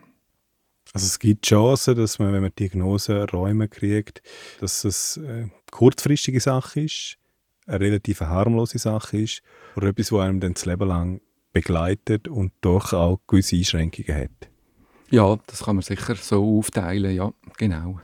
Also 0.93 1.07
es 1.07 1.19
gibt 1.19 1.47
Chancen, 1.47 1.95
dass 1.95 2.19
man, 2.19 2.33
wenn 2.33 2.43
man 2.43 2.53
Diagnose 2.59 3.29
Räume 3.31 3.69
kriegt, 3.69 4.23
dass 4.61 4.85
es 4.85 5.19
eine 5.19 5.51
kurzfristige 5.71 6.41
Sache 6.41 6.81
ist, 6.81 7.19
eine 7.67 7.81
relativ 7.81 8.21
harmlose 8.21 8.79
Sache 8.79 9.19
ist 9.19 9.43
oder 9.77 9.89
etwas, 9.89 10.13
was 10.13 10.21
einem 10.23 10.41
dann 10.41 10.55
das 10.55 10.65
Leben 10.65 10.89
lang 10.89 11.21
begleitet 11.53 12.29
und 12.29 12.53
doch 12.61 12.93
auch 12.93 13.21
gewisse 13.27 13.57
Einschränkungen 13.57 14.15
hat. 14.15 14.51
Ja, 15.11 15.39
das 15.47 15.65
kann 15.65 15.77
man 15.77 15.83
sicher 15.83 16.17
so 16.17 16.59
aufteilen, 16.59 17.15
ja, 17.15 17.33
genau. 17.57 18.01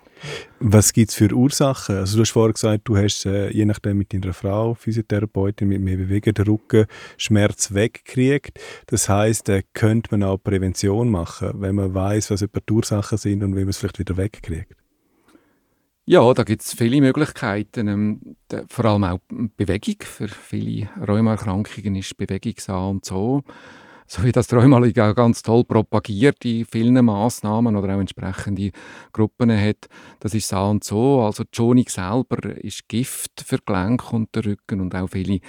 Was 0.60 0.92
gibt 0.92 1.10
es 1.10 1.16
für 1.16 1.32
Ursachen? 1.32 1.96
Also 1.96 2.16
du 2.16 2.22
hast 2.22 2.30
vorhin 2.30 2.52
gesagt, 2.52 2.82
du 2.84 2.96
hast 2.96 3.26
äh, 3.26 3.50
je 3.50 3.64
nachdem 3.64 3.98
mit 3.98 4.12
deiner 4.12 4.32
Frau, 4.32 4.74
Physiotherapeutin, 4.74 5.68
mit 5.68 5.80
mehr 5.80 5.96
Bewegen 5.96 6.32
den 6.34 6.44
Rückenschmerz 6.46 7.74
weggekriegt. 7.74 8.60
Das 8.86 9.08
heißt, 9.08 9.48
äh, 9.48 9.64
könnte 9.72 10.12
man 10.12 10.22
auch 10.22 10.38
Prävention 10.38 11.10
machen, 11.10 11.50
wenn 11.54 11.74
man 11.74 11.92
weiß, 11.92 12.30
was 12.30 12.42
etwa 12.42 12.60
die 12.60 12.72
Ursachen 12.72 13.18
sind 13.18 13.42
und 13.42 13.56
wie 13.56 13.60
man 13.60 13.70
es 13.70 13.78
vielleicht 13.78 13.98
wieder 13.98 14.16
wegkriegt? 14.16 14.76
Ja, 16.04 16.32
da 16.34 16.42
gibt 16.44 16.62
es 16.62 16.74
viele 16.74 17.00
Möglichkeiten. 17.00 17.88
Ähm, 17.88 18.36
da, 18.48 18.62
vor 18.68 18.84
allem 18.84 19.04
auch 19.04 19.18
Bewegung. 19.28 19.96
Für 20.00 20.28
viele 20.28 20.88
Rheumaerkrankungen 21.06 21.96
ist 21.96 22.16
Bewegung 22.16 22.54
so 22.58 22.74
und 22.74 23.04
so 23.04 23.42
so 24.12 24.22
wie 24.25 24.33
das 24.33 24.46
der 24.46 24.59
Rheumaliga 24.59 25.11
auch 25.11 25.14
ganz 25.14 25.40
toll 25.40 25.64
propagiert 25.64 26.44
in 26.44 26.66
vielen 26.66 27.03
Massnahmen 27.03 27.77
oder 27.77 27.94
auch 27.94 28.01
entsprechende 28.01 28.70
Gruppen 29.11 29.51
hat, 29.51 29.88
das 30.20 30.35
ist 30.35 30.48
so 30.48 30.59
und 30.59 30.85
so. 30.85 31.22
Also 31.22 31.44
Schonung 31.51 31.88
selber 31.88 32.44
ist 32.57 32.87
Gift 32.88 33.42
für 33.42 33.57
Gelenk 33.64 34.12
und 34.12 34.35
den 34.35 34.42
Rücken 34.42 34.83
und 34.83 34.94
auch 34.94 35.09
viele 35.09 35.40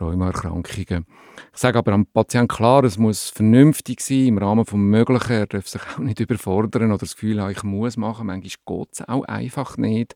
Rheumaerkrankungen. 0.00 1.06
Ich 1.52 1.58
sage 1.58 1.76
aber 1.76 1.92
am 1.92 2.06
Patienten 2.06 2.46
klar, 2.46 2.84
es 2.84 2.98
muss 2.98 3.30
vernünftig 3.30 4.00
sein, 4.00 4.28
im 4.28 4.38
Rahmen 4.38 4.64
des 4.64 4.74
Möglichen. 4.74 5.32
Er 5.32 5.46
darf 5.48 5.66
sich 5.66 5.82
auch 5.82 5.98
nicht 5.98 6.20
überfordern 6.20 6.90
oder 6.90 6.98
das 6.98 7.14
Gefühl 7.14 7.42
haben, 7.42 7.50
ich 7.50 7.64
muss 7.64 7.96
machen. 7.96 8.28
Manchmal 8.28 8.78
geht 8.78 8.88
es 8.92 9.08
auch 9.08 9.24
einfach 9.24 9.76
nicht. 9.76 10.14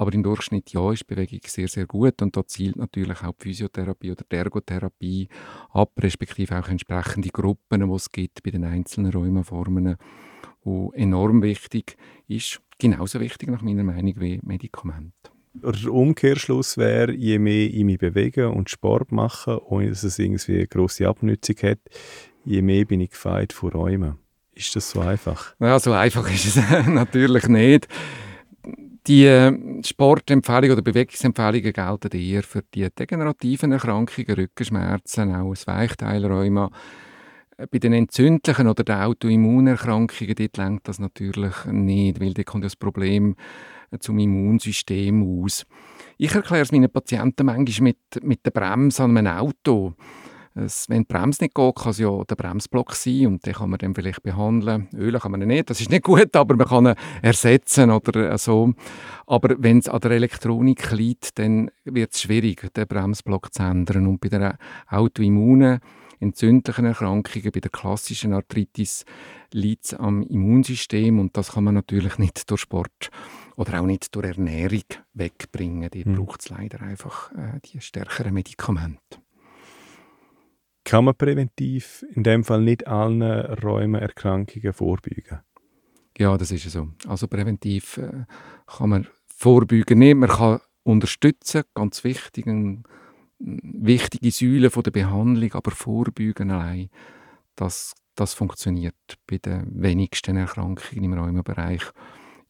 Aber 0.00 0.14
im 0.14 0.22
Durchschnitt 0.22 0.72
ja, 0.72 0.92
ist 0.92 1.08
Bewegung 1.08 1.40
sehr, 1.44 1.66
sehr 1.66 1.86
gut 1.86 2.22
und 2.22 2.36
da 2.36 2.46
zielt 2.46 2.76
natürlich 2.76 3.20
auch 3.24 3.34
die 3.34 3.48
Physiotherapie 3.48 4.12
oder 4.12 4.24
die 4.30 4.36
Ergotherapie 4.36 5.28
ab, 5.70 5.90
respektive 5.98 6.56
auch 6.56 6.68
entsprechende 6.68 7.30
Gruppen, 7.30 7.80
die 7.80 7.94
es 7.94 8.12
gibt 8.12 8.44
bei 8.44 8.52
den 8.52 8.64
einzelnen 8.64 9.10
Rheumaformen, 9.10 9.96
wo 10.62 10.92
enorm 10.92 11.42
wichtig 11.42 11.96
ist, 12.28 12.60
genauso 12.78 13.18
wichtig 13.18 13.50
nach 13.50 13.60
meiner 13.62 13.82
Meinung 13.82 14.14
wie 14.20 14.38
Medikamente. 14.44 15.32
Der 15.54 15.92
Umkehrschluss 15.92 16.78
wäre, 16.78 17.12
je 17.12 17.40
mehr 17.40 17.66
ich 17.66 17.82
mich 17.82 17.98
bewege 17.98 18.50
und 18.50 18.70
Sport 18.70 19.10
mache, 19.10 19.60
ohne 19.66 19.88
dass 19.88 20.04
es 20.04 20.16
irgendwie 20.20 20.58
eine 20.58 20.68
grosse 20.68 21.08
Abnützung 21.08 21.56
hat, 21.62 21.80
je 22.44 22.62
mehr 22.62 22.84
bin 22.84 23.00
ich 23.00 23.10
gefeit 23.10 23.52
vor 23.52 23.72
Räumen. 23.72 24.18
Ist 24.54 24.76
das 24.76 24.90
so 24.90 25.00
einfach? 25.00 25.56
Ja, 25.58 25.80
so 25.80 25.92
einfach 25.92 26.30
ist 26.32 26.56
es 26.56 26.56
natürlich 26.86 27.48
nicht. 27.48 27.88
Die 29.08 29.24
äh, 29.24 29.82
Sportempfehlungen 29.82 30.72
oder 30.72 30.82
Bewegungsempfehlungen 30.82 31.72
gelten 31.72 32.18
eher 32.18 32.42
für 32.42 32.62
die 32.74 32.86
degenerativen 32.90 33.72
Erkrankungen, 33.72 34.34
Rückenschmerzen, 34.34 35.34
auch 35.34 35.48
das 35.48 35.66
Weichteilrheuma. 35.66 36.70
Äh, 37.56 37.66
bei 37.70 37.78
den 37.78 37.94
entzündlichen 37.94 38.68
oder 38.68 38.84
den 38.84 38.96
Autoimmunerkrankungen 38.96 40.34
dort 40.34 40.56
lenkt 40.58 40.88
das 40.88 40.98
natürlich 40.98 41.54
nicht, 41.64 42.20
weil 42.20 42.34
da 42.34 42.42
kommt 42.42 42.66
das 42.66 42.76
Problem 42.76 43.34
äh, 43.90 43.98
zum 43.98 44.18
Immunsystem 44.18 45.42
aus. 45.42 45.64
Ich 46.18 46.34
erkläre 46.34 46.64
es 46.64 46.72
meinen 46.72 46.92
Patienten 46.92 47.46
manchmal 47.46 47.94
mit, 47.94 48.22
mit 48.22 48.44
der 48.44 48.50
Bremse 48.50 49.04
an 49.04 49.16
einem 49.16 49.38
Auto. 49.38 49.94
Es, 50.64 50.88
wenn 50.88 51.02
die 51.02 51.12
Bremse 51.12 51.44
nicht 51.44 51.54
geht, 51.54 51.76
kann 51.76 51.90
es 51.90 51.98
ja 51.98 52.24
der 52.24 52.36
Bremsblock 52.36 52.94
sein 52.94 53.26
und 53.26 53.46
den 53.46 53.54
kann 53.54 53.70
man 53.70 53.78
dann 53.78 53.94
vielleicht 53.94 54.22
behandeln. 54.22 54.88
Ölen 54.94 55.20
kann 55.20 55.30
man 55.30 55.40
nicht, 55.40 55.70
das 55.70 55.80
ist 55.80 55.90
nicht 55.90 56.04
gut, 56.04 56.34
aber 56.34 56.56
man 56.56 56.66
kann 56.66 56.86
ihn 56.86 56.94
ersetzen 57.22 57.90
oder 57.90 58.36
so. 58.38 58.72
Aber 59.26 59.54
wenn 59.58 59.78
es 59.78 59.88
an 59.88 60.00
der 60.00 60.12
Elektronik 60.12 60.90
liegt, 60.92 61.38
dann 61.38 61.70
wird 61.84 62.12
es 62.12 62.22
schwierig, 62.22 62.72
den 62.74 62.86
Bremsblock 62.86 63.52
zu 63.52 63.62
ändern. 63.62 64.06
Und 64.06 64.20
bei 64.20 64.28
der 64.28 64.58
Autoimmunen 64.88 65.80
entzündlichen 66.20 66.84
Erkrankungen, 66.84 67.52
bei 67.52 67.60
der 67.60 67.70
klassischen 67.70 68.32
Arthritis 68.32 69.04
liegt 69.52 69.86
es 69.86 69.94
am 69.94 70.22
Immunsystem 70.22 71.18
und 71.18 71.36
das 71.36 71.52
kann 71.52 71.64
man 71.64 71.74
natürlich 71.74 72.18
nicht 72.18 72.50
durch 72.50 72.62
Sport 72.62 73.10
oder 73.56 73.80
auch 73.80 73.86
nicht 73.86 74.14
durch 74.14 74.26
Ernährung 74.26 74.84
wegbringen. 75.14 75.88
Dort 75.90 76.06
mhm. 76.06 76.16
braucht 76.16 76.40
es 76.42 76.48
leider 76.48 76.80
einfach 76.82 77.32
äh, 77.32 77.60
die 77.64 77.80
stärkeren 77.80 78.34
Medikamente 78.34 79.18
kann 80.88 81.04
man 81.04 81.14
präventiv 81.14 82.04
in 82.14 82.22
dem 82.22 82.44
Fall 82.44 82.62
nicht 82.62 82.86
allen 82.86 83.22
Rheumaerkrankungen 83.22 84.72
vorbeugen? 84.72 85.40
Ja, 86.16 86.36
das 86.36 86.50
ist 86.50 86.70
so. 86.70 86.88
Also 87.06 87.28
präventiv 87.28 87.98
äh, 87.98 88.24
kann 88.66 88.90
man 88.90 89.06
vorbeugen 89.26 89.98
nicht. 89.98 90.16
Man 90.16 90.30
kann 90.30 90.60
unterstützen, 90.82 91.64
ganz 91.74 92.02
wichtig, 92.04 92.46
eine 92.46 92.82
wichtige 93.38 94.30
Säule 94.30 94.70
der 94.70 94.90
Behandlung, 94.90 95.52
aber 95.52 95.70
vorbeugen 95.70 96.50
allein, 96.50 96.88
das, 97.54 97.94
das 98.14 98.34
funktioniert 98.34 98.96
bei 99.26 99.38
den 99.38 99.70
wenigsten 99.74 100.36
Erkrankungen 100.36 101.04
im 101.04 101.12
Rheumabereich. 101.12 101.82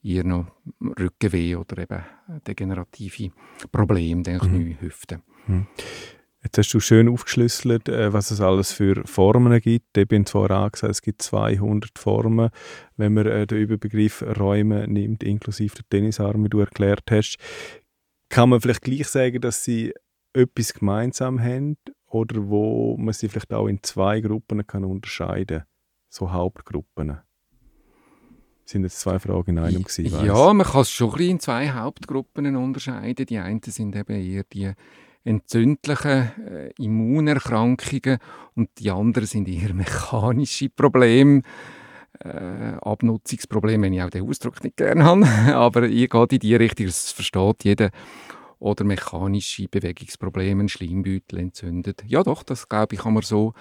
Eher 0.01 0.23
noch 0.23 0.47
Rückenweh 0.81 1.57
oder 1.57 1.79
eben 1.79 2.03
degenerative 2.47 3.31
Probleme, 3.69 4.23
den 4.23 4.39
Knie, 4.39 4.75
mhm. 4.75 4.81
Hüften. 4.81 5.21
Mhm. 5.45 5.67
Jetzt 6.41 6.57
hast 6.57 6.73
du 6.73 6.79
schön 6.79 7.09
aufgeschlüsselt, 7.09 7.89
äh, 7.89 8.13
was 8.13 8.31
es 8.31 8.39
alles 8.39 8.71
für 8.71 9.05
Formen 9.05 9.59
gibt. 9.59 9.97
Ich 9.97 10.07
bin 10.07 10.25
zwar 10.25 10.49
angesagt, 10.51 10.91
es 10.91 11.01
gibt 11.01 11.21
200 11.21 11.99
Formen, 11.99 12.49
wenn 12.95 13.13
man 13.13 13.25
äh, 13.25 13.45
den 13.45 13.57
Überbegriff 13.57 14.21
Räume 14.21 14.87
nimmt, 14.87 15.21
inklusive 15.21 15.75
der 15.75 15.89
Tennisarme, 15.89 16.45
wie 16.45 16.49
du 16.49 16.59
erklärt 16.59 17.11
hast. 17.11 17.37
Kann 18.29 18.49
man 18.49 18.61
vielleicht 18.61 18.83
gleich 18.83 19.07
sagen, 19.07 19.41
dass 19.41 19.65
sie 19.65 19.93
etwas 20.31 20.73
gemeinsam 20.73 21.41
haben 21.41 21.77
oder 22.05 22.47
wo 22.47 22.95
man 22.97 23.13
sie 23.13 23.27
vielleicht 23.27 23.53
auch 23.53 23.67
in 23.67 23.83
zwei 23.83 24.21
Gruppen 24.21 24.65
kann 24.65 24.85
unterscheiden 24.85 25.63
so 26.07 26.31
Hauptgruppen? 26.31 27.17
Sind 28.63 28.83
jetzt 28.83 28.99
zwei 28.99 29.19
Fragen 29.19 29.57
in 29.57 29.59
einem 29.59 29.83
gewesen, 29.83 30.25
Ja, 30.25 30.53
man 30.53 30.65
kann 30.65 30.81
es 30.81 30.91
schon 30.91 31.19
in 31.19 31.39
zwei 31.39 31.71
Hauptgruppen 31.71 32.55
unterscheiden. 32.55 33.25
Die 33.25 33.39
einen 33.39 33.61
sind 33.63 33.95
eben 33.95 34.15
eher 34.15 34.43
die 34.43 34.73
entzündlichen 35.29 36.31
äh, 36.47 36.71
Immunerkrankungen 36.79 38.17
und 38.55 38.69
die 38.79 38.89
anderen 38.89 39.27
sind 39.27 39.47
eher 39.47 39.73
mechanische 39.85 40.69
Probleme. 40.69 41.43
Äh, 42.19 42.73
Abnutzungsprobleme, 42.81 43.83
wenn 43.83 43.93
ich 43.93 44.01
auch 44.01 44.09
den 44.09 44.27
Ausdruck 44.27 44.63
nicht 44.63 44.75
gerne 44.75 45.05
habe, 45.05 45.25
aber 45.55 45.83
ich 45.83 46.09
gehe 46.09 46.27
in 46.31 46.39
die 46.39 46.55
Richtung, 46.55 46.87
das 46.87 47.11
versteht 47.11 47.63
jeder. 47.63 47.91
Oder 48.57 48.83
mechanische 48.83 49.69
Bewegungsprobleme, 49.69 50.67
Schleimbeutel 50.67 51.39
entzündet. 51.39 52.03
Ja 52.05 52.23
doch, 52.23 52.43
das 52.43 52.67
glaube 52.67 52.95
ich 52.95 53.01
kann 53.01 53.13
man 53.13 53.23
so 53.23 53.53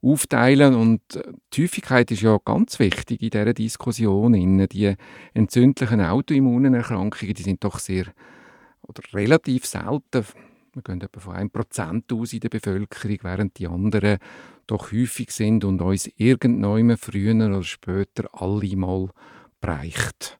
aufteilen 0.00 0.74
und 0.74 1.14
äh, 1.14 1.22
die 1.52 1.64
Häufigkeit 1.64 2.10
ist 2.10 2.22
ja 2.22 2.38
ganz 2.44 2.78
wichtig 2.80 3.22
in 3.22 3.30
dieser 3.30 3.52
Diskussion. 3.52 4.32
Die 4.32 4.96
entzündlichen 5.34 6.00
Autoimmunerkrankungen, 6.00 7.34
die 7.34 7.42
sind 7.42 7.62
doch 7.62 7.78
sehr 7.78 8.06
oder 8.82 9.02
relativ 9.12 9.64
selten 9.64 10.24
wir 10.74 10.82
gehen 10.82 11.00
etwa 11.00 11.20
von 11.20 11.34
1% 11.34 12.12
aus 12.14 12.32
in 12.32 12.40
der 12.40 12.48
Bevölkerung, 12.48 13.18
während 13.22 13.58
die 13.58 13.66
anderen 13.66 14.18
doch 14.66 14.92
häufig 14.92 15.30
sind 15.30 15.64
und 15.64 15.82
uns 15.82 16.10
irgendwann 16.16 16.96
früher 16.96 17.34
oder 17.34 17.62
später 17.62 18.28
alle 18.32 18.76
mal 18.76 19.10
bereicht. 19.60 20.38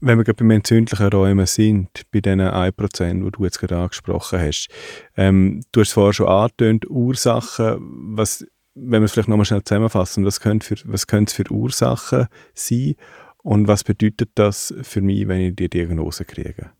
Wenn 0.00 0.18
wir 0.18 0.24
gerade 0.24 0.44
bei 0.44 0.54
entzündlichen 0.54 1.08
Räumen 1.08 1.46
sind, 1.46 1.88
bei 2.10 2.20
diesen 2.20 2.40
1%, 2.40 3.24
die 3.24 3.30
du 3.30 3.44
jetzt 3.44 3.60
gerade 3.60 3.78
angesprochen 3.78 4.40
hast, 4.40 4.68
ähm, 5.16 5.62
du 5.72 5.80
hast 5.80 5.92
vorher 5.92 6.12
schon 6.12 6.28
angetönt, 6.28 6.88
Ursachen, 6.90 7.76
was, 8.16 8.44
wenn 8.74 9.02
wir 9.02 9.04
es 9.04 9.12
vielleicht 9.12 9.28
nochmal 9.28 9.46
schnell 9.46 9.62
zusammenfassen, 9.62 10.24
was 10.24 10.40
können, 10.40 10.60
für, 10.60 10.76
was 10.84 11.06
können 11.06 11.26
es 11.26 11.32
für 11.32 11.50
Ursachen 11.50 12.26
sein 12.54 12.94
und 13.38 13.68
was 13.68 13.84
bedeutet 13.84 14.30
das 14.34 14.74
für 14.82 15.00
mich, 15.00 15.28
wenn 15.28 15.40
ich 15.40 15.56
die 15.56 15.68
Diagnose 15.68 16.24
kriege? 16.24 16.72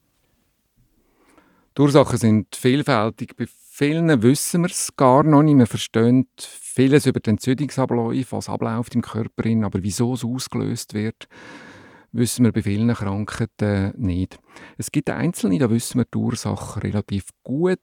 Die 1.77 1.83
Ursachen 1.83 2.19
sind 2.19 2.57
vielfältig. 2.57 3.37
Bei 3.37 3.47
vielen 3.47 4.23
wissen 4.23 4.63
wir 4.63 4.71
es 4.71 4.95
gar 4.97 5.23
noch 5.23 5.43
nicht. 5.43 5.57
Man 5.57 5.67
versteht 5.67 6.27
vieles 6.39 7.07
über 7.07 7.21
den 7.21 7.35
Entzündungsablauf, 7.35 8.33
was 8.33 8.49
abläuft 8.49 8.95
im 8.95 9.03
Körper, 9.03 9.45
aber 9.65 9.83
wieso 9.83 10.15
es 10.15 10.25
ausgelöst 10.25 10.95
wird, 10.95 11.29
wissen 12.13 12.45
wir 12.45 12.53
bei 12.53 12.63
vielen 12.63 12.93
Krankheiten 12.93 13.93
nicht. 13.97 14.39
Es 14.79 14.91
gibt 14.91 15.11
Einzelne, 15.11 15.59
da 15.59 15.71
wissen 15.71 15.99
wir 15.99 16.07
die 16.13 16.19
Ursachen 16.19 16.83
relativ 16.83 17.27
gut. 17.45 17.79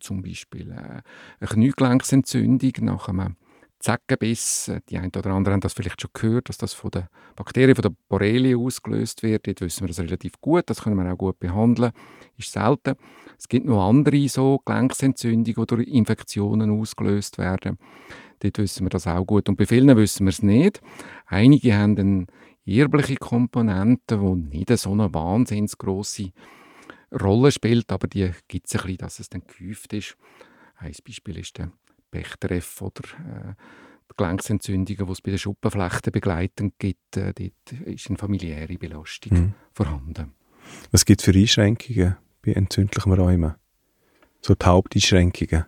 Zum 0.00 0.22
Beispiel 0.22 0.72
äh, 0.72 1.02
eine 1.40 1.48
Kniegelenksentzündung 1.48 2.72
nach 2.80 3.08
einem 3.08 3.36
Zeckenbiss. 3.82 4.70
Die 4.88 4.96
einen 4.96 5.10
oder 5.16 5.30
anderen 5.30 5.54
haben 5.54 5.60
das 5.60 5.72
vielleicht 5.72 6.00
schon 6.00 6.10
gehört, 6.14 6.48
dass 6.48 6.56
das 6.56 6.72
von 6.72 6.92
den 6.92 7.08
Bakterien 7.34 7.74
von 7.74 7.82
der 7.82 7.92
Borrelia 8.08 8.56
ausgelöst 8.56 9.22
wird. 9.22 9.46
Dort 9.46 9.60
wissen 9.60 9.82
wir 9.82 9.88
das 9.88 9.98
relativ 9.98 10.40
gut. 10.40 10.70
Das 10.70 10.82
können 10.82 10.96
wir 10.96 11.12
auch 11.12 11.18
gut 11.18 11.38
behandeln. 11.40 11.92
Ist 12.38 12.52
selten. 12.52 12.94
Es 13.36 13.48
gibt 13.48 13.66
noch 13.66 13.86
andere 13.86 14.28
so 14.28 14.60
Gelenksentzündungen 14.64 15.58
oder 15.58 15.78
Infektionen 15.80 16.70
ausgelöst 16.70 17.38
werden. 17.38 17.76
Dort 18.38 18.58
wissen 18.58 18.86
wir 18.86 18.90
das 18.90 19.06
auch 19.06 19.24
gut. 19.24 19.48
Und 19.48 19.56
bei 19.56 19.66
vielen 19.66 19.96
wissen 19.96 20.26
wir 20.26 20.30
es 20.30 20.42
nicht. 20.42 20.80
Einige 21.26 21.76
haben 21.76 21.98
eine 21.98 22.26
erbliche 22.64 23.16
Komponente, 23.16 24.16
die 24.18 24.58
nicht 24.58 24.78
so 24.78 24.92
eine 24.92 25.12
wahnsinnig 25.12 25.76
grosse 25.76 26.30
Rolle 27.12 27.50
spielt, 27.50 27.90
aber 27.90 28.06
die 28.06 28.30
gibt 28.48 28.68
es 28.68 28.74
ein 28.74 28.82
bisschen, 28.82 28.96
dass 28.98 29.18
es 29.18 29.28
dann 29.28 29.42
gehäuft 29.46 29.92
ist. 29.92 30.16
Ein 30.76 30.92
Beispiel 31.04 31.38
ist 31.38 31.58
der 31.58 31.72
Bechterew 32.12 32.62
oder 32.80 33.02
äh, 33.18 33.54
Gelenksentzündungen, 34.16 35.06
die 35.06 35.12
es 35.12 35.20
bei 35.20 35.30
den 35.30 35.38
Schuppenflechten 35.38 36.12
begleitend 36.12 36.74
gibt, 36.78 37.16
äh, 37.16 37.32
dort 37.34 37.86
ist 37.86 38.08
eine 38.08 38.18
familiäre 38.18 38.78
Belastung 38.78 39.38
mhm. 39.38 39.54
vorhanden. 39.72 40.32
Was 40.92 41.04
gibt 41.04 41.20
es 41.20 41.24
für 41.24 41.36
Einschränkungen 41.36 42.16
bei 42.42 42.52
entzündlichen 42.52 43.12
Räumen? 43.12 43.54
So 44.40 44.54
die 44.54 44.64
Haupteinschränkungen? 44.64 45.64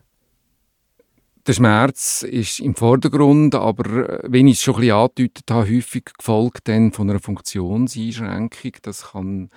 Der 1.46 1.52
Schmerz 1.52 2.22
ist 2.22 2.60
im 2.60 2.74
Vordergrund, 2.74 3.54
aber 3.54 4.08
äh, 4.08 4.22
wenn 4.24 4.46
ich 4.46 4.58
es 4.58 4.62
schon 4.62 4.76
ein 4.76 4.80
bisschen 4.80 4.96
angedeutet 4.96 5.50
habe, 5.50 5.68
häufig 5.68 6.04
gefolgt 6.16 6.68
dann 6.68 6.92
von 6.92 7.10
einer 7.10 7.20
Funktionseinschränkung. 7.20 8.72
Das 8.82 9.12
kann 9.12 9.50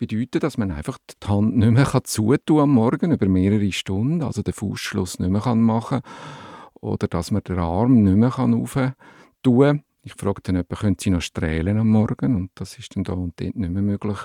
bedeuten, 0.00 0.40
dass 0.40 0.58
man 0.58 0.70
einfach 0.70 0.98
die 1.22 1.28
Hand 1.28 1.56
nicht 1.56 1.70
mehr 1.70 2.04
zutun 2.04 2.60
am 2.60 2.70
Morgen 2.70 3.12
über 3.12 3.28
mehrere 3.28 3.70
Stunden, 3.70 4.22
also 4.22 4.42
den 4.42 4.54
Fußschluss 4.54 5.18
nicht 5.18 5.30
mehr 5.30 5.54
machen 5.54 5.82
kann 5.82 6.02
oder 6.80 7.06
dass 7.06 7.30
man 7.30 7.42
den 7.42 7.58
Arm 7.58 8.02
nicht 8.02 8.16
mehr 8.16 8.38
aufheben 8.38 8.94
kann. 9.42 9.84
Ich 10.02 10.14
frage 10.14 10.40
dann 10.42 10.54
jemanden, 10.54 10.76
können 10.76 10.96
Sie 10.98 11.10
noch 11.10 11.20
strählen 11.20 11.78
am 11.78 11.88
Morgen? 11.88 12.34
Und 12.34 12.50
das 12.54 12.78
ist 12.78 12.96
dann 12.96 13.04
da 13.04 13.12
und 13.12 13.38
dort 13.38 13.54
nicht 13.54 13.70
mehr 13.70 13.82
möglich. 13.82 14.16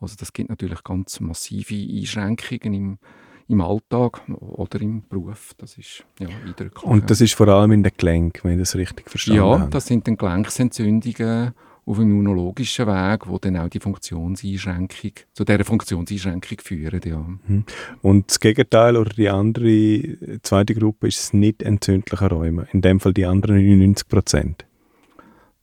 Also 0.00 0.16
das 0.18 0.32
gibt 0.32 0.50
natürlich 0.50 0.82
ganz 0.82 1.20
massive 1.20 1.76
Einschränkungen 1.76 2.74
im, 2.74 2.98
im 3.46 3.60
Alltag 3.60 4.20
oder 4.40 4.80
im 4.80 5.06
Beruf. 5.08 5.52
Das 5.58 5.78
ist 5.78 6.04
ja 6.18 6.26
eindrücklich. 6.26 6.82
Und 6.82 7.08
das 7.08 7.20
ist 7.20 7.34
vor 7.34 7.46
allem 7.46 7.70
in 7.70 7.84
den 7.84 7.92
Gelenken, 7.96 8.40
wenn 8.42 8.54
ich 8.54 8.62
das 8.62 8.74
richtig 8.74 9.08
verstanden 9.08 9.42
ja, 9.42 9.48
habe? 9.48 9.62
Ja, 9.62 9.68
das 9.68 9.86
sind 9.86 10.08
dann 10.08 10.16
Gelenksentzündungen 10.16 11.54
auf 11.92 11.98
dem 11.98 12.10
immunologischen 12.10 12.86
Weg, 12.86 13.26
wo 13.26 13.38
dann 13.38 13.56
auch 13.58 13.68
die 13.68 13.78
Funktionseinschränkung, 13.78 15.12
zu 15.34 15.44
dieser 15.44 15.64
Funktionseinschränkung 15.64 16.58
führen. 16.62 17.00
Ja. 17.04 17.18
Mhm. 17.46 17.64
Und 18.00 18.30
das 18.30 18.40
Gegenteil 18.40 18.96
oder 18.96 19.10
die 19.10 19.28
andere, 19.28 20.40
zweite 20.42 20.74
Gruppe 20.74 21.08
ist 21.08 21.20
es 21.20 21.32
nicht 21.34 21.62
entzündliche 21.62 22.28
Räume, 22.28 22.66
in 22.72 22.80
dem 22.80 22.98
Fall 22.98 23.12
die 23.12 23.26
anderen 23.26 23.56
99 23.56 24.08
Prozent. 24.08 24.64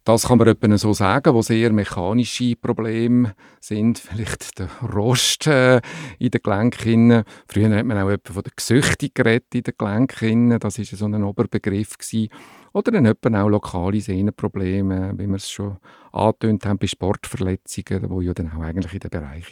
Das 0.04 0.28
kann 0.28 0.38
man 0.38 0.48
etwa 0.48 0.78
so 0.78 0.94
sagen, 0.94 1.34
wo 1.34 1.42
sehr 1.42 1.72
mechanische 1.72 2.56
Probleme 2.56 3.34
sind. 3.60 4.00
Vielleicht 4.00 4.60
der 4.60 4.70
Rost 4.94 5.46
äh, 5.48 5.82
in 6.18 6.32
den 6.32 6.42
Gelenken. 6.42 7.24
Früher 7.48 7.76
hat 7.76 7.86
man 7.86 7.98
auch 7.98 8.10
etwa 8.10 8.34
von 8.34 8.44
der 8.44 8.54
Gesüchtung 8.56 9.10
geredet 9.14 9.54
in 9.54 9.64
den 9.64 9.74
Gelenken. 9.78 10.60
Das 10.60 10.78
war 10.78 10.86
so 10.86 11.06
ein 11.06 11.24
Oberbegriff. 11.24 11.98
Gewesen. 11.98 12.30
Oder 12.74 12.92
dann 12.92 13.06
etwa 13.06 13.44
auch 13.44 13.50
lokale 13.50 14.00
Sehnenprobleme, 14.00 15.14
wie 15.18 15.28
wir 15.28 15.36
es 15.36 15.50
schon 15.50 15.78
angetönt 16.12 16.66
haben, 16.66 16.80
bei 16.80 16.88
Sportverletzungen, 16.88 18.10
wo 18.10 18.22
ja 18.22 18.34
dann 18.34 18.52
auch 18.52 18.62
eigentlich 18.62 18.94
in 18.94 19.00
den 19.00 19.10
Bereich 19.10 19.52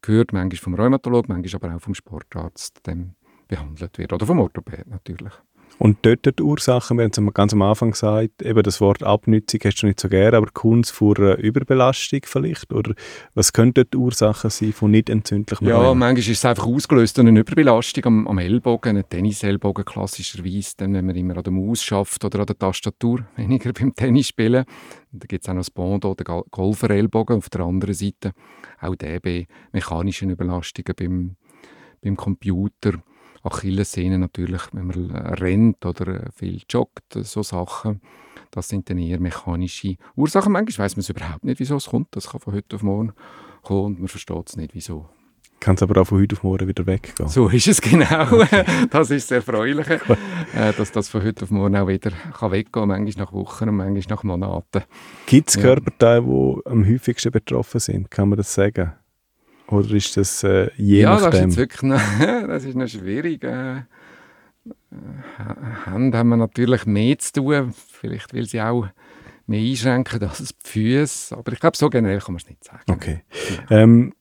gehört. 0.00 0.32
Manchmal 0.32 0.58
vom 0.58 0.74
Rheumatologen, 0.74 1.34
manchmal 1.34 1.62
aber 1.62 1.76
auch 1.76 1.82
vom 1.82 1.94
Sportarzt 1.94 2.82
behandelt 3.48 3.98
wird. 3.98 4.12
Oder 4.12 4.26
vom 4.26 4.40
Orthopäd 4.40 4.86
natürlich. 4.86 5.32
Und 5.82 5.98
dort 6.02 6.38
die 6.38 6.42
Ursachen, 6.44 6.96
wir 6.96 7.02
haben 7.02 7.10
es 7.10 7.34
ganz 7.34 7.52
am 7.52 7.62
Anfang 7.62 7.90
gesagt, 7.90 8.40
eben 8.40 8.62
das 8.62 8.80
Wort 8.80 9.02
Abnützung 9.02 9.58
hast 9.64 9.82
du 9.82 9.86
nicht 9.88 9.98
so 9.98 10.08
gerne, 10.08 10.36
aber 10.36 10.46
Kunst 10.52 10.92
vor 10.92 11.18
Überbelastung 11.18 12.20
vielleicht? 12.24 12.72
Oder 12.72 12.94
was 13.34 13.52
könnten 13.52 13.86
die 13.92 13.96
Ursachen 13.96 14.48
sein 14.48 14.72
von 14.72 14.92
nicht 14.92 15.10
entzündlichem 15.10 15.66
Ja, 15.66 15.78
Räumen? 15.78 15.98
manchmal 15.98 16.20
ist 16.20 16.28
es 16.28 16.44
einfach 16.44 16.68
ausgelöst 16.68 17.18
durch 17.18 17.26
eine 17.26 17.40
Überbelastung 17.40 18.04
am, 18.04 18.28
am 18.28 18.38
Ellbogen, 18.38 18.96
ein 18.96 19.08
Tennisellbogen 19.08 19.84
klassischerweise, 19.84 20.74
dann, 20.76 20.94
wenn 20.94 21.04
man 21.04 21.16
immer 21.16 21.36
an 21.36 21.42
der 21.42 21.52
Maus 21.52 21.82
schafft 21.82 22.24
oder 22.24 22.38
an 22.38 22.46
der 22.46 22.58
Tastatur, 22.58 23.26
weniger 23.36 23.72
beim 23.72 23.92
Tennisspielen. 23.92 24.64
Da 25.10 25.26
gibt 25.26 25.42
es 25.42 25.48
auch 25.48 25.54
noch 25.54 25.62
das 25.62 25.72
Bondo, 25.72 26.14
den 26.14 26.42
Golferellbogen 26.52 27.38
auf 27.38 27.50
der 27.50 27.62
anderen 27.62 27.94
Seite. 27.94 28.30
Auch 28.80 28.94
der 28.94 29.18
bei 29.18 29.48
mechanischen 29.72 30.30
Überlastungen 30.30 30.94
beim, 30.96 31.36
beim 32.02 32.16
Computer 32.16 33.02
Achillessehne 33.42 34.18
natürlich, 34.18 34.62
wenn 34.72 34.86
man 34.86 35.10
rennt 35.10 35.84
oder 35.84 36.30
viel 36.34 36.62
joggt, 36.68 37.14
so 37.14 37.42
Sachen. 37.42 38.00
Das 38.50 38.68
sind 38.68 38.88
dann 38.90 38.98
eher 38.98 39.18
mechanische 39.18 39.96
Ursachen. 40.14 40.52
Manchmal 40.52 40.84
weiß 40.84 40.96
man 40.96 41.00
es 41.00 41.08
überhaupt 41.08 41.44
nicht, 41.44 41.58
wieso 41.58 41.76
es 41.76 41.86
kommt. 41.86 42.08
Das 42.12 42.28
kann 42.28 42.40
von 42.40 42.54
heute 42.54 42.76
auf 42.76 42.82
morgen 42.82 43.12
kommen 43.62 43.86
und 43.86 43.98
man 43.98 44.08
versteht 44.08 44.48
es 44.48 44.56
nicht, 44.56 44.74
wieso. 44.74 45.08
Kann 45.58 45.76
es 45.76 45.82
aber 45.82 46.00
auch 46.00 46.06
von 46.06 46.20
heute 46.20 46.34
auf 46.34 46.42
morgen 46.42 46.66
wieder 46.66 46.84
weggehen. 46.86 47.28
So 47.28 47.48
ist 47.48 47.68
es 47.68 47.80
genau. 47.80 48.44
das 48.90 49.10
ist 49.10 49.30
das 49.30 49.36
Erfreuliche, 49.36 50.00
äh, 50.54 50.72
dass 50.72 50.90
das 50.90 51.08
von 51.08 51.22
heute 51.22 51.44
auf 51.44 51.50
morgen 51.50 51.76
auch 51.76 51.86
wieder 51.86 52.10
kann 52.10 52.50
weggehen 52.50 52.72
kann, 52.72 52.88
manchmal 52.88 53.26
nach 53.26 53.32
Wochen 53.32 53.68
und 53.68 53.76
manchmal 53.76 54.16
nach 54.16 54.24
Monaten. 54.24 54.82
Gibt 55.26 55.50
es 55.50 55.58
Körperteile, 55.58 56.22
die 56.22 56.68
am 56.68 56.84
häufigsten 56.84 57.30
betroffen 57.30 57.78
sind? 57.78 58.10
Kann 58.10 58.28
man 58.28 58.38
das 58.38 58.52
sagen? 58.52 58.92
Oder 59.68 59.90
ist 59.94 60.16
das 60.16 60.42
äh, 60.42 60.70
je 60.76 61.02
ja, 61.02 61.18
nachdem? 61.18 61.24
Ja, 61.24 61.30
das 61.30 61.50
ist 61.50 61.56
wirklich 61.56 61.82
noch, 61.82 62.00
das 62.48 62.64
ist 62.64 62.74
noch 62.74 62.88
schwierig. 62.88 63.44
Äh, 63.44 63.82
Hände 65.86 66.18
haben 66.18 66.28
wir 66.28 66.36
natürlich 66.36 66.86
mehr 66.86 67.18
zu 67.18 67.32
tun. 67.32 67.74
Vielleicht 67.88 68.32
will 68.32 68.46
sie 68.46 68.60
auch 68.60 68.86
mehr 69.46 69.60
einschränken 69.60 70.22
als 70.22 70.38
die 70.38 70.54
Füße. 70.68 71.36
Aber 71.36 71.52
ich 71.52 71.60
glaube, 71.60 71.76
so 71.76 71.90
generell 71.90 72.20
kann 72.20 72.34
man 72.34 72.40
es 72.42 72.48
nicht 72.48 72.64
sagen. 72.64 72.82
Okay. 72.90 73.22
Ja. 73.70 73.82
Ähm, 73.82 74.12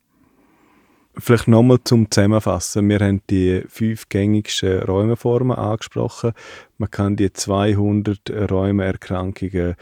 vielleicht 1.17 1.47
nochmal 1.47 1.79
zum 1.83 2.09
Zusammenfassen. 2.09 2.87
Wir 2.89 2.99
haben 2.99 3.21
die 3.29 3.63
fünf 3.67 4.09
gängigsten 4.09 4.81
Räumeformen 4.83 5.57
angesprochen. 5.57 6.33
Man 6.77 6.89
kann 6.89 7.15
die 7.15 7.31
200 7.31 8.29
Räumeerkrankungen 8.49 9.75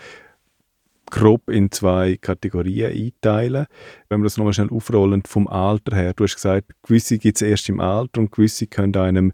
grob 1.10 1.50
in 1.50 1.72
zwei 1.72 2.17
Kategorien 2.17 2.91
einteilen. 2.91 3.65
Wenn 4.10 4.22
wir 4.22 4.26
das 4.26 4.38
nochmal 4.38 4.54
schnell 4.54 4.69
aufrollen, 4.69 5.24
vom 5.26 5.48
Alter 5.48 5.95
her. 5.95 6.13
Du 6.13 6.24
hast 6.24 6.36
gesagt, 6.36 6.72
gewisse 6.84 7.17
gibt 7.17 7.38
es 7.38 7.41
erst 7.41 7.69
im 7.69 7.80
Alter 7.80 8.22
und 8.22 8.32
gewisse 8.32 8.67
können 8.67 8.95
einem 8.95 9.34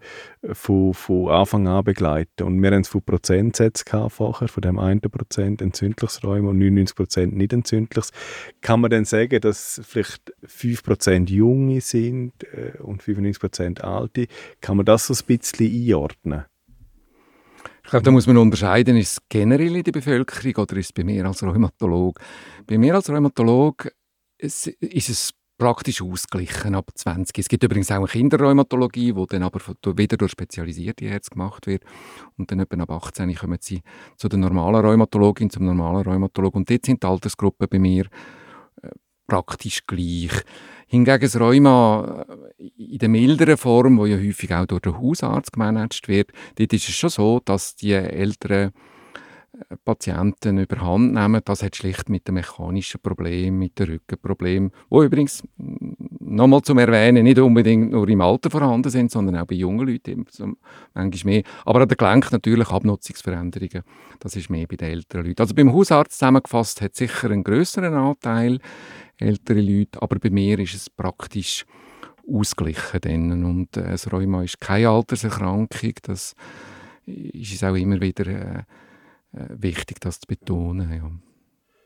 von, 0.54 0.94
von 0.94 1.30
Anfang 1.30 1.68
an 1.68 1.84
begleiten. 1.84 2.44
Und 2.44 2.62
wir 2.62 2.72
haben 2.72 2.82
es 2.82 2.88
von 2.88 3.02
Prozentsätzen 3.02 4.10
vorher, 4.10 4.48
von 4.48 4.62
dem 4.62 4.80
1% 4.80 5.62
entzündliches 5.62 6.24
Räume 6.24 6.50
und 6.50 6.60
99% 6.60 7.28
nicht 7.28 7.54
entzündliches. 7.54 8.12
Kann 8.62 8.82
man 8.82 8.92
dann 8.92 9.06
sagen, 9.06 9.40
dass 9.42 9.82
vielleicht 9.84 10.34
5% 10.46 11.30
Junge 11.30 11.82
sind 11.82 12.44
äh, 12.44 12.78
und 12.80 13.02
95% 13.02 13.82
Alte? 13.82 14.28
Kann 14.62 14.78
man 14.78 14.86
das 14.86 15.08
so 15.08 15.14
ein 15.14 15.26
bisschen 15.26 15.68
einordnen? 15.68 16.46
Ich 17.86 17.92
glaube, 17.92 18.04
da 18.04 18.10
muss 18.10 18.26
man 18.26 18.38
unterscheiden, 18.38 18.98
ist 18.98 19.12
es 19.12 19.20
generell 19.30 19.76
in 19.76 19.84
der 19.84 19.92
Bevölkerung 19.92 20.56
oder 20.64 20.78
ist 20.78 20.88
es 20.88 20.94
bei 20.94 21.04
mir 21.04 21.24
als 21.24 21.44
Rheumatolog? 21.44 22.20
Bei 22.66 22.80
mir 22.80 22.96
als 22.96 23.12
Rheumatolog 23.12 23.92
ist 24.40 24.68
es 24.90 25.32
praktisch 25.60 26.02
ausgeglichen 26.02 26.74
ab 26.74 26.90
20. 26.96 27.38
Es 27.38 27.48
gibt 27.48 27.64
übrigens 27.64 27.92
auch 27.92 27.98
eine 27.98 28.08
Kinderrheumatologie, 28.08 29.14
die 29.14 29.26
dann 29.30 29.44
aber 29.44 29.60
wieder 29.98 30.18
durch 30.18 30.32
spezialisierte 30.32 31.06
Ärzte 31.06 31.32
gemacht 31.32 31.68
wird. 31.68 31.84
Und 32.38 32.50
dann 32.50 32.60
etwa 32.60 32.82
ab 32.82 32.90
18 32.90 33.36
kommen 33.36 33.60
sie 33.62 33.82
zu 34.18 34.30
der 34.30 34.40
normalen 34.40 34.84
Rheumatologin, 34.84 35.52
zum 35.52 35.66
normalen 35.66 36.02
Rheumatologen. 36.02 36.62
Und 36.62 36.70
dort 36.70 36.88
sind 36.88 37.04
die 37.04 37.08
Altersgruppen 37.08 37.68
bei 37.70 37.78
mir 37.78 38.06
äh, 38.82 38.90
praktisch 39.28 39.86
gleich. 39.86 40.32
Hingegen 40.88 41.22
das 41.22 41.40
Rheuma 41.40 42.26
äh, 42.58 42.68
in 42.78 43.00
der 43.00 43.10
milderen 43.10 43.58
Form, 43.58 43.98
wo 43.98 44.06
ja 44.06 44.18
häufig 44.18 44.54
auch 44.54 44.66
durch 44.66 44.82
den 44.82 44.98
Hausarzt 44.98 45.54
gemanagt 45.54 46.08
wird, 46.08 46.32
dort 46.56 46.74
ist 46.74 46.88
es 46.88 46.96
schon 46.96 47.10
so, 47.10 47.42
dass 47.44 47.76
die 47.76 47.94
älteren 47.94 48.72
äh, 49.54 49.76
Patienten 49.84 50.60
überhand 50.60 51.14
nehmen. 51.14 51.42
Das 51.44 51.64
hat 51.64 51.76
schlicht 51.76 52.10
mit 52.10 52.28
dem 52.28 52.36
mechanischen 52.36 53.02
Problem, 53.02 53.58
mit 53.58 53.80
dem 53.80 53.90
Rückenproblem, 53.90 54.72
wo 54.90 55.02
übrigens 55.02 55.44
mm, 55.58 55.94
nochmal 56.20 56.62
zum 56.62 56.78
Erwähnen 56.78 57.24
nicht 57.24 57.40
unbedingt 57.40 57.92
nur 57.92 58.08
im 58.08 58.22
Alter 58.22 58.52
vorhanden 58.52 58.90
sind, 58.90 59.10
sondern 59.10 59.38
auch 59.38 59.48
bei 59.48 59.56
jungen 59.56 59.88
Leuten 59.88 60.26
manchmal 60.94 61.34
mehr. 61.34 61.44
Aber 61.66 61.82
an 61.82 61.88
der 61.88 61.98
Gelenk 61.98 62.32
natürlich 62.32 62.70
Abnutzungsveränderungen. 62.70 63.84
Das 64.20 64.36
ist 64.36 64.52
mehr 64.52 64.68
bei 64.68 64.76
den 64.76 64.90
älteren 64.90 65.26
Leuten. 65.26 65.42
Also 65.42 65.56
beim 65.56 65.74
Hausarzt 65.74 66.20
zusammengefasst 66.20 66.82
hat 66.82 66.96
sicher 66.96 67.32
einen 67.32 67.44
größeren 67.44 67.94
Anteil 67.94 68.60
ältere 69.18 69.62
Leute, 69.62 70.02
aber 70.02 70.20
bei 70.20 70.30
mir 70.30 70.60
ist 70.60 70.76
es 70.76 70.90
praktisch 70.90 71.66
ausgeglichen. 72.28 73.02
Dann. 73.02 73.44
Und 73.46 73.78
äh, 73.78 73.92
das 73.92 74.12
Rheuma 74.12 74.44
ist 74.44 74.60
keine 74.60 74.90
Alterserkrankung, 74.90 75.94
das 76.04 76.36
ist 77.06 77.54
es 77.54 77.64
auch 77.64 77.76
immer 77.76 78.02
wieder 78.02 78.28
äh, 78.28 78.60
äh, 79.34 79.48
wichtig, 79.50 80.00
das 80.00 80.20
zu 80.20 80.28
betonen. 80.28 80.92
Ja. 80.92 81.12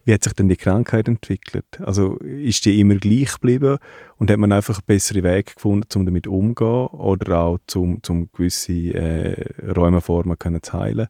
Wie 0.05 0.13
hat 0.13 0.23
sich 0.23 0.33
denn 0.33 0.49
die 0.49 0.55
Krankheit 0.55 1.07
entwickelt? 1.07 1.79
Also 1.81 2.15
ist 2.17 2.65
die 2.65 2.79
immer 2.79 2.95
gleich 2.95 3.33
geblieben 3.33 3.77
und 4.17 4.31
hat 4.31 4.39
man 4.39 4.51
einfach 4.51 4.81
bessere 4.81 5.23
Wege 5.23 5.53
gefunden, 5.53 5.87
um 5.95 6.05
damit 6.05 6.25
umzugehen 6.25 6.87
oder 6.87 7.39
auch 7.39 7.59
um, 7.75 8.01
um 8.07 8.31
gewisse 8.31 8.73
äh, 8.73 9.71
Räumeformen 9.71 10.37
zu 10.61 10.73
heilen? 10.73 11.07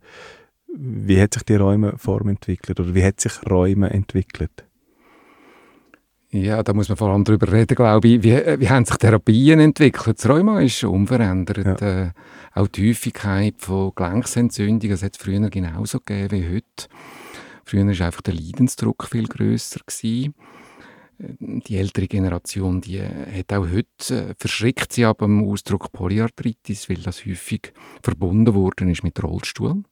Wie 0.75 1.21
hat 1.21 1.33
sich 1.33 1.43
die 1.43 1.55
Räumeform 1.55 2.29
entwickelt 2.29 2.79
oder 2.79 2.93
wie 2.93 3.03
hat 3.03 3.21
sich 3.21 3.33
Räume 3.49 3.89
entwickelt? 3.89 4.65
Ja, 6.31 6.61
da 6.61 6.73
muss 6.73 6.89
man 6.89 6.97
vor 6.97 7.09
allem 7.09 7.23
darüber 7.23 7.51
reden, 7.51 7.73
glaube 7.73 8.07
ich. 8.07 8.23
Wie, 8.23 8.31
äh, 8.31 8.59
wie 8.59 8.69
haben 8.69 8.85
sich 8.85 8.97
Therapien 8.97 9.59
entwickelt? 9.59 10.19
Das 10.19 10.29
Rheuma 10.29 10.61
ist 10.61 10.83
unverändert. 10.83 11.81
Ja. 11.81 12.03
Äh, 12.05 12.11
auch 12.53 12.67
die 12.67 12.89
Häufigkeit 12.89 13.55
von 13.57 13.93
Gelenksentzündungen, 13.95 14.91
das 14.91 15.01
hat 15.01 15.15
es 15.15 15.21
früher 15.21 15.49
genauso 15.49 15.99
gegeben 15.99 16.31
wie 16.31 16.55
heute. 16.55 16.87
Früher 17.65 17.85
war 17.85 18.05
einfach 18.05 18.21
der 18.21 18.35
Leidensdruck 18.35 19.07
viel 19.09 19.27
grösser. 19.27 19.79
Gewesen. 19.85 20.35
Äh, 21.17 21.33
die 21.39 21.77
ältere 21.77 22.07
Generation, 22.07 22.79
die 22.79 22.97
äh, 22.97 23.39
hat 23.39 23.51
auch 23.51 23.67
heute, 23.67 24.35
verschrickt 24.37 24.93
sie 24.93 25.05
ab 25.05 25.19
dem 25.19 25.43
Ausdruck 25.43 25.91
Polyarthritis, 25.91 26.89
weil 26.89 26.97
das 26.97 27.25
häufig 27.25 27.73
verbunden 28.03 28.53
worden 28.53 28.91
ist 28.91 29.03
mit 29.03 29.21
Rollstuhl. 29.23 29.83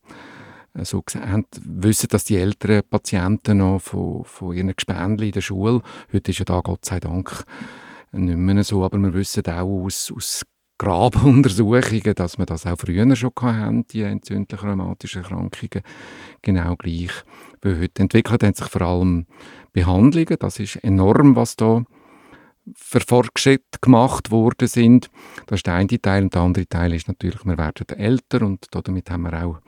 Äh, 0.78 0.86
so 0.86 1.04
haben, 1.16 1.46
wissen, 1.62 2.08
dass 2.10 2.26
die 2.26 2.38
älteren 2.38 2.84
Patienten 2.90 3.58
noch 3.58 3.82
von, 3.82 4.24
von 4.24 4.56
ihren 4.56 4.76
Gespendli 4.76 5.28
in 5.28 5.34
der 5.34 5.42
Schule, 5.42 5.82
heute 6.14 6.32
ist 6.32 6.40
ja 6.40 6.46
da 6.46 6.62
Gott 6.62 6.86
sei 6.86 7.00
Dank 7.00 7.44
nicht 8.12 8.38
mehr 8.38 8.64
so, 8.64 8.84
aber 8.84 8.98
wir 8.98 9.14
wissen 9.14 9.46
auch 9.48 9.86
aus, 9.86 10.12
aus 10.16 10.44
Grabuntersuchungen, 10.78 12.14
dass 12.16 12.38
wir 12.38 12.46
das 12.46 12.66
auch 12.66 12.78
früher 12.78 13.16
schon 13.16 13.32
hatten, 13.42 13.88
die 13.88 14.04
entzündlichen 14.04 14.70
rheumatischen 14.70 15.24
Erkrankungen, 15.24 15.84
genau 16.42 16.76
gleich. 16.76 17.12
Weil 17.62 17.80
heute 17.80 18.04
entwickelt 18.04 18.44
haben 18.44 18.54
sich 18.54 18.68
vor 18.68 18.82
allem 18.82 19.26
Behandlungen, 19.74 20.38
das 20.40 20.60
ist 20.60 20.76
enorm, 20.78 21.36
was 21.36 21.56
da 21.56 21.84
für 22.76 23.00
Fortschritte 23.00 23.80
gemacht 23.82 24.30
worden 24.30 24.68
sind. 24.68 25.10
Das 25.48 25.60
ist 25.60 25.68
der 25.68 25.76
eine 25.76 25.88
Teil. 26.02 26.24
Und 26.24 26.34
der 26.36 26.42
andere 26.42 26.68
Teil 26.68 26.94
ist 26.94 27.08
natürlich, 27.08 27.46
wir 27.46 27.58
werden 27.58 27.88
älter 27.98 28.46
und 28.46 28.68
damit 28.72 29.10
haben 29.10 29.24
wir 29.24 29.46
auch 29.46 29.60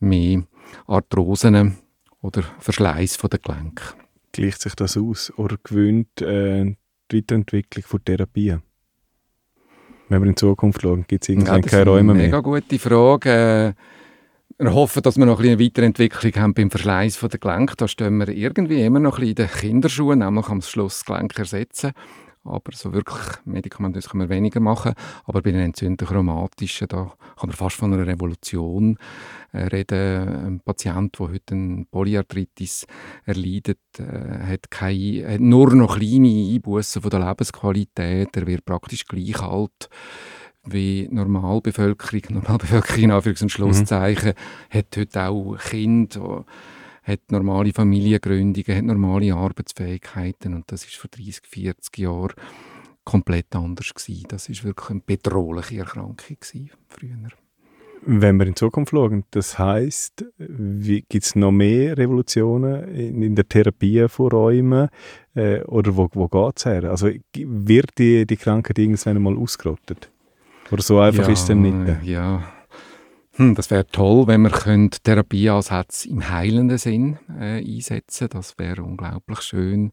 mehr 0.00 0.42
Arthrosen 0.86 1.76
oder 2.22 2.42
Verschleiß 2.58 3.18
der 3.18 3.38
Gelenke. 3.38 3.84
Gleicht 4.32 4.60
sich 4.62 4.74
das 4.74 4.96
aus 4.96 5.32
oder 5.36 5.56
gewöhnt 5.62 6.20
äh, 6.22 6.76
die 7.10 7.18
Weiterentwicklung 7.18 7.84
von 7.84 8.04
Therapien? 8.04 8.62
Wenn 10.08 10.22
wir 10.22 10.28
in 10.28 10.36
Zukunft 10.36 10.82
schauen, 10.82 11.04
gibt 11.06 11.24
es 11.24 11.28
irgendwann 11.28 11.62
ja, 11.62 11.68
keine 11.68 11.84
Räume 11.84 12.14
mehr? 12.14 12.30
Das 12.30 12.40
ist 12.40 12.46
eine 12.46 12.52
mega 12.52 12.60
gute 12.60 12.78
Frage. 12.78 13.74
Wir 14.58 14.74
hoffen, 14.74 15.02
dass 15.02 15.16
wir 15.16 15.24
noch 15.24 15.40
ein 15.40 15.46
eine 15.46 15.58
Weiterentwicklung 15.58 16.34
haben 16.34 16.54
beim 16.54 16.70
Verschleiß 16.70 17.18
der 17.20 17.38
Gelenke. 17.38 17.76
Da 17.76 17.88
stehen 17.88 18.18
wir 18.18 18.28
irgendwie 18.28 18.82
immer 18.82 19.00
noch 19.00 19.18
ein 19.18 19.20
bisschen 19.20 19.46
in 19.46 19.48
den 19.48 19.48
Kinderschuhen, 19.48 20.18
nämlich 20.18 20.48
am 20.48 20.60
Schluss 20.62 20.98
das 20.98 21.04
Gelenk 21.06 21.38
ersetzen. 21.38 21.92
Aber 22.42 22.72
so 22.72 22.92
wirklich 22.92 23.18
medikamentös 23.44 24.08
können 24.08 24.22
wir 24.22 24.34
weniger 24.34 24.60
machen. 24.60 24.94
Aber 25.24 25.42
bei 25.42 25.52
den 25.52 25.60
entzündlichen 25.60 26.16
rheumatischen, 26.16 26.88
da 26.88 27.12
kann 27.38 27.48
man 27.48 27.56
fast 27.56 27.76
von 27.76 27.92
einer 27.92 28.06
Revolution 28.06 28.98
äh, 29.52 29.64
reden. 29.64 30.46
Ein 30.46 30.60
Patient, 30.60 31.18
der 31.18 31.28
heute 31.28 31.54
eine 31.54 31.84
Polyarthritis 31.90 32.86
erleidet, 33.26 33.78
äh, 33.98 34.52
hat, 34.52 34.70
keine, 34.70 35.34
hat 35.34 35.40
nur 35.40 35.74
noch 35.74 35.98
kleine 35.98 36.54
Einbußen 36.54 37.02
von 37.02 37.10
der 37.10 37.20
Lebensqualität. 37.20 38.34
Er 38.34 38.46
wird 38.46 38.64
praktisch 38.64 39.04
gleich 39.06 39.40
alt 39.42 39.90
wie 40.64 41.08
Normalbevölkerung, 41.10 42.22
Normalbevölkerung 42.30 43.02
in 43.04 43.12
Anführungs- 43.12 43.42
und 43.42 43.52
Schlusszeichen, 43.52 44.32
mhm. 44.32 44.78
hat 44.78 44.96
heute 44.96 45.28
auch 45.28 45.56
Kinder, 45.58 46.44
hat 47.02 47.20
normale 47.30 47.72
Familiengründungen, 47.72 48.76
hat 48.76 48.84
normale 48.84 49.34
Arbeitsfähigkeiten 49.34 50.54
und 50.54 50.70
das 50.70 50.84
ist 50.84 50.96
vor 50.96 51.10
30, 51.10 51.46
40 51.46 51.98
Jahren 51.98 52.34
komplett 53.04 53.54
anders 53.56 53.92
gewesen. 53.94 54.26
Das 54.28 54.48
ist 54.48 54.64
wirklich 54.64 54.90
eine 54.90 55.00
bedrohliche 55.00 55.78
Erkrankung 55.78 56.36
gewesen, 56.40 56.70
früher. 56.88 57.30
Wenn 58.02 58.38
wir 58.38 58.46
in 58.46 58.56
Zukunft 58.56 58.92
schauen, 58.92 59.24
das 59.30 59.58
heißt, 59.58 60.24
gibt 60.38 61.14
es 61.14 61.36
noch 61.36 61.52
mehr 61.52 61.98
Revolutionen 61.98 62.88
in, 62.94 63.22
in, 63.22 63.34
der 63.34 63.46
Therapie 63.46 64.08
von 64.08 64.30
Räumen 64.30 64.88
äh, 65.34 65.60
oder 65.64 65.94
wo, 65.94 66.08
wo 66.14 66.26
geht 66.26 66.58
es 66.58 66.64
her? 66.64 66.84
Also 66.84 67.10
wird 67.34 67.90
die, 67.98 68.26
die 68.26 68.36
Krankheit 68.38 68.78
irgendwann 68.78 69.16
einmal 69.16 69.36
ausgerottet? 69.36 70.10
Oder 70.70 70.82
so 70.82 70.98
einfach 70.98 71.26
ja, 71.26 71.32
ist 71.32 71.40
es 71.40 71.46
dann 71.46 71.60
nicht? 71.60 72.02
Ja, 72.04 72.42
hm, 73.40 73.54
das 73.54 73.70
wäre 73.70 73.86
toll, 73.86 74.26
wenn 74.26 74.42
wir 74.42 74.90
Therapieansätze 75.02 76.10
im 76.10 76.28
heilenden 76.28 76.76
Sinn 76.76 77.18
äh, 77.38 77.64
einsetzen 77.64 78.28
Das 78.28 78.58
wäre 78.58 78.82
unglaublich 78.82 79.40
schön. 79.40 79.92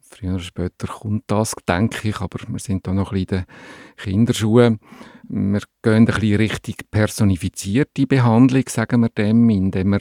Früher 0.00 0.34
oder 0.34 0.42
später 0.42 0.88
kommt 0.88 1.22
das, 1.28 1.54
denke 1.68 2.08
ich, 2.08 2.20
aber 2.20 2.40
wir 2.48 2.58
sind 2.58 2.84
da 2.84 2.92
noch 2.92 3.12
ein 3.12 3.24
bisschen 3.26 3.38
in 3.38 3.46
den 3.46 4.12
Kinderschuhen. 4.12 4.80
Wir 5.28 5.60
gehen 5.82 5.94
ein 5.94 6.04
bisschen 6.06 6.36
richtig 6.36 6.90
personifizierte 6.90 8.08
Behandlung, 8.08 8.64
sagen 8.66 9.02
wir 9.02 9.10
dem, 9.10 9.48
indem 9.50 9.92
wir 9.92 10.00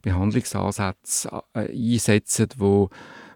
Behandlungsansätze 0.00 1.42
äh, 1.52 1.68
einsetzen, 1.70 2.48
die 2.58 2.86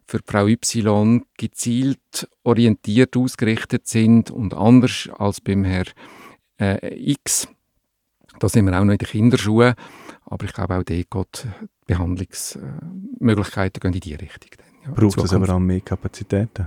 für 0.07 0.21
Frau 0.25 0.47
Y 0.47 1.23
gezielt 1.37 2.27
orientiert 2.43 3.19
ausgerichtet 3.19 3.87
sind 3.87 4.31
und 4.31 4.55
anders 4.55 5.11
als 5.19 5.43
beim 5.43 5.65
Herr 5.65 5.85
äh, 6.59 7.11
X 7.11 7.49
da 8.43 8.49
sind 8.49 8.67
wir 8.67 8.73
auch 8.73 8.85
noch 8.85 8.93
in 8.93 8.99
den 8.99 9.07
Kinderschuhen, 9.07 9.75
aber 10.27 10.45
ich 10.45 10.53
glaube 10.53 10.75
auch 10.75 10.83
dort 10.83 11.09
geht 11.09 11.47
Behandlungsmöglichkeiten 11.87 13.81
gehen 13.81 13.93
in 13.95 14.01
diese 14.01 14.21
Richtung. 14.21 14.51
Ja, 14.85 14.91
Braucht 14.91 15.23
es 15.23 15.33
aber 15.33 15.55
auch 15.55 15.61
mehr 15.61 15.81
Kapazitäten? 15.81 16.67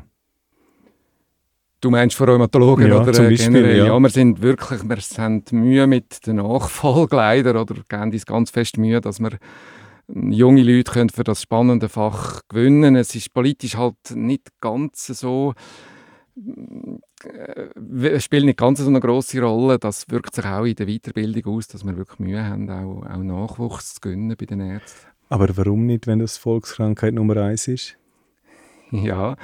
Du 1.81 1.89
meinst 1.91 2.15
von 2.15 2.29
Rheumatologen 2.29 2.88
ja, 2.88 3.01
oder 3.01 3.11
zum 3.11 3.25
Beispiel, 3.25 3.51
generell? 3.51 3.77
Ja. 3.77 3.88
ja, 3.88 3.99
wir 3.99 4.09
sind 4.09 4.41
wirklich, 4.41 4.88
wir 4.88 4.97
haben 5.17 5.43
Mühe 5.51 5.85
mit 5.85 6.25
den 6.25 6.38
Nachfolge 6.38 7.17
leider 7.17 7.61
oder 7.61 7.75
geben 7.89 8.13
uns 8.13 8.25
ganz 8.25 8.51
fest 8.51 8.77
Mühe, 8.77 9.01
dass 9.01 9.19
wir 9.19 9.31
junge 10.07 10.63
Leute 10.63 10.93
können 10.93 11.09
für 11.09 11.25
das 11.25 11.41
spannende 11.41 11.89
Fach 11.89 12.39
gewinnen. 12.47 12.95
Es 12.95 13.13
ist 13.15 13.33
politisch 13.33 13.75
halt 13.75 13.97
nicht 14.13 14.49
ganz 14.61 15.07
so 15.07 15.51
äh, 15.51 15.55
spielt 18.19 18.45
nicht 18.45 18.58
ganz 18.58 18.80
so 18.80 18.88
eine 18.88 19.00
große 19.00 19.41
Rolle. 19.41 19.80
Das 19.80 20.10
wirkt 20.10 20.36
sich 20.36 20.45
auch 20.45 20.65
in 20.65 20.76
der 20.76 20.88
Weiterbildung 20.88 21.56
aus, 21.56 21.67
dass 21.67 21.86
wir 21.86 21.95
wirklich 21.95 22.19
Mühe 22.19 22.43
haben, 22.43 22.69
auch, 22.69 23.06
auch 23.06 23.24
Nachwuchs 23.24 23.95
zu 23.95 24.02
gewinnen 24.02 24.36
bei 24.38 24.45
den 24.45 24.60
Ärzten. 24.60 25.08
Aber 25.30 25.48
warum 25.56 25.86
nicht, 25.86 26.08
wenn 26.08 26.19
das 26.19 26.38
Volkskrankheit 26.38 27.13
Nummer 27.13 27.38
eins 27.38 27.67
ist? 27.67 27.98
Ja, 28.91 29.36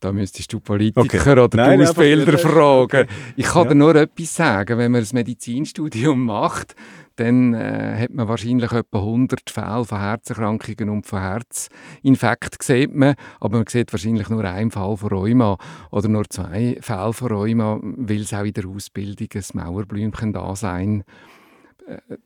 da 0.00 0.12
müsstest 0.12 0.52
du 0.52 0.60
Politiker 0.60 1.00
okay. 1.00 1.30
oder 1.32 1.48
Nein, 1.56 1.82
Ausbilder 1.82 2.38
fragen. 2.38 3.08
Ich 3.36 3.46
kann 3.46 3.64
ja. 3.64 3.68
dir 3.70 3.74
nur 3.76 3.94
etwas 3.94 4.34
sagen, 4.34 4.78
wenn 4.78 4.92
man 4.92 5.02
ein 5.02 5.08
Medizinstudium 5.12 6.24
macht, 6.24 6.74
dann 7.16 7.54
äh, 7.54 7.96
hat 7.98 8.10
man 8.10 8.28
wahrscheinlich 8.28 8.72
etwa 8.72 8.98
100 8.98 9.50
Fälle 9.50 9.84
von 9.84 9.98
Herzerkrankungen 9.98 10.88
und 10.88 11.06
von 11.06 11.20
Herzinfekten 11.20 12.58
sieht 12.60 12.94
man, 12.94 13.14
aber 13.40 13.58
man 13.58 13.66
sieht 13.66 13.92
wahrscheinlich 13.92 14.28
nur 14.28 14.44
einen 14.44 14.70
Fall 14.70 14.96
von 14.96 15.08
Rheuma 15.08 15.58
oder 15.90 16.08
nur 16.08 16.28
zwei 16.28 16.78
Fälle 16.80 17.12
von 17.12 17.28
Rheuma, 17.28 17.80
weil 17.82 18.20
es 18.20 18.34
auch 18.34 18.44
in 18.44 18.52
der 18.52 18.66
Ausbildung 18.66 19.28
ein 19.34 19.44
Mauerblümchen 19.54 20.32
da 20.32 20.54
sein 20.56 21.00
äh, 21.00 21.04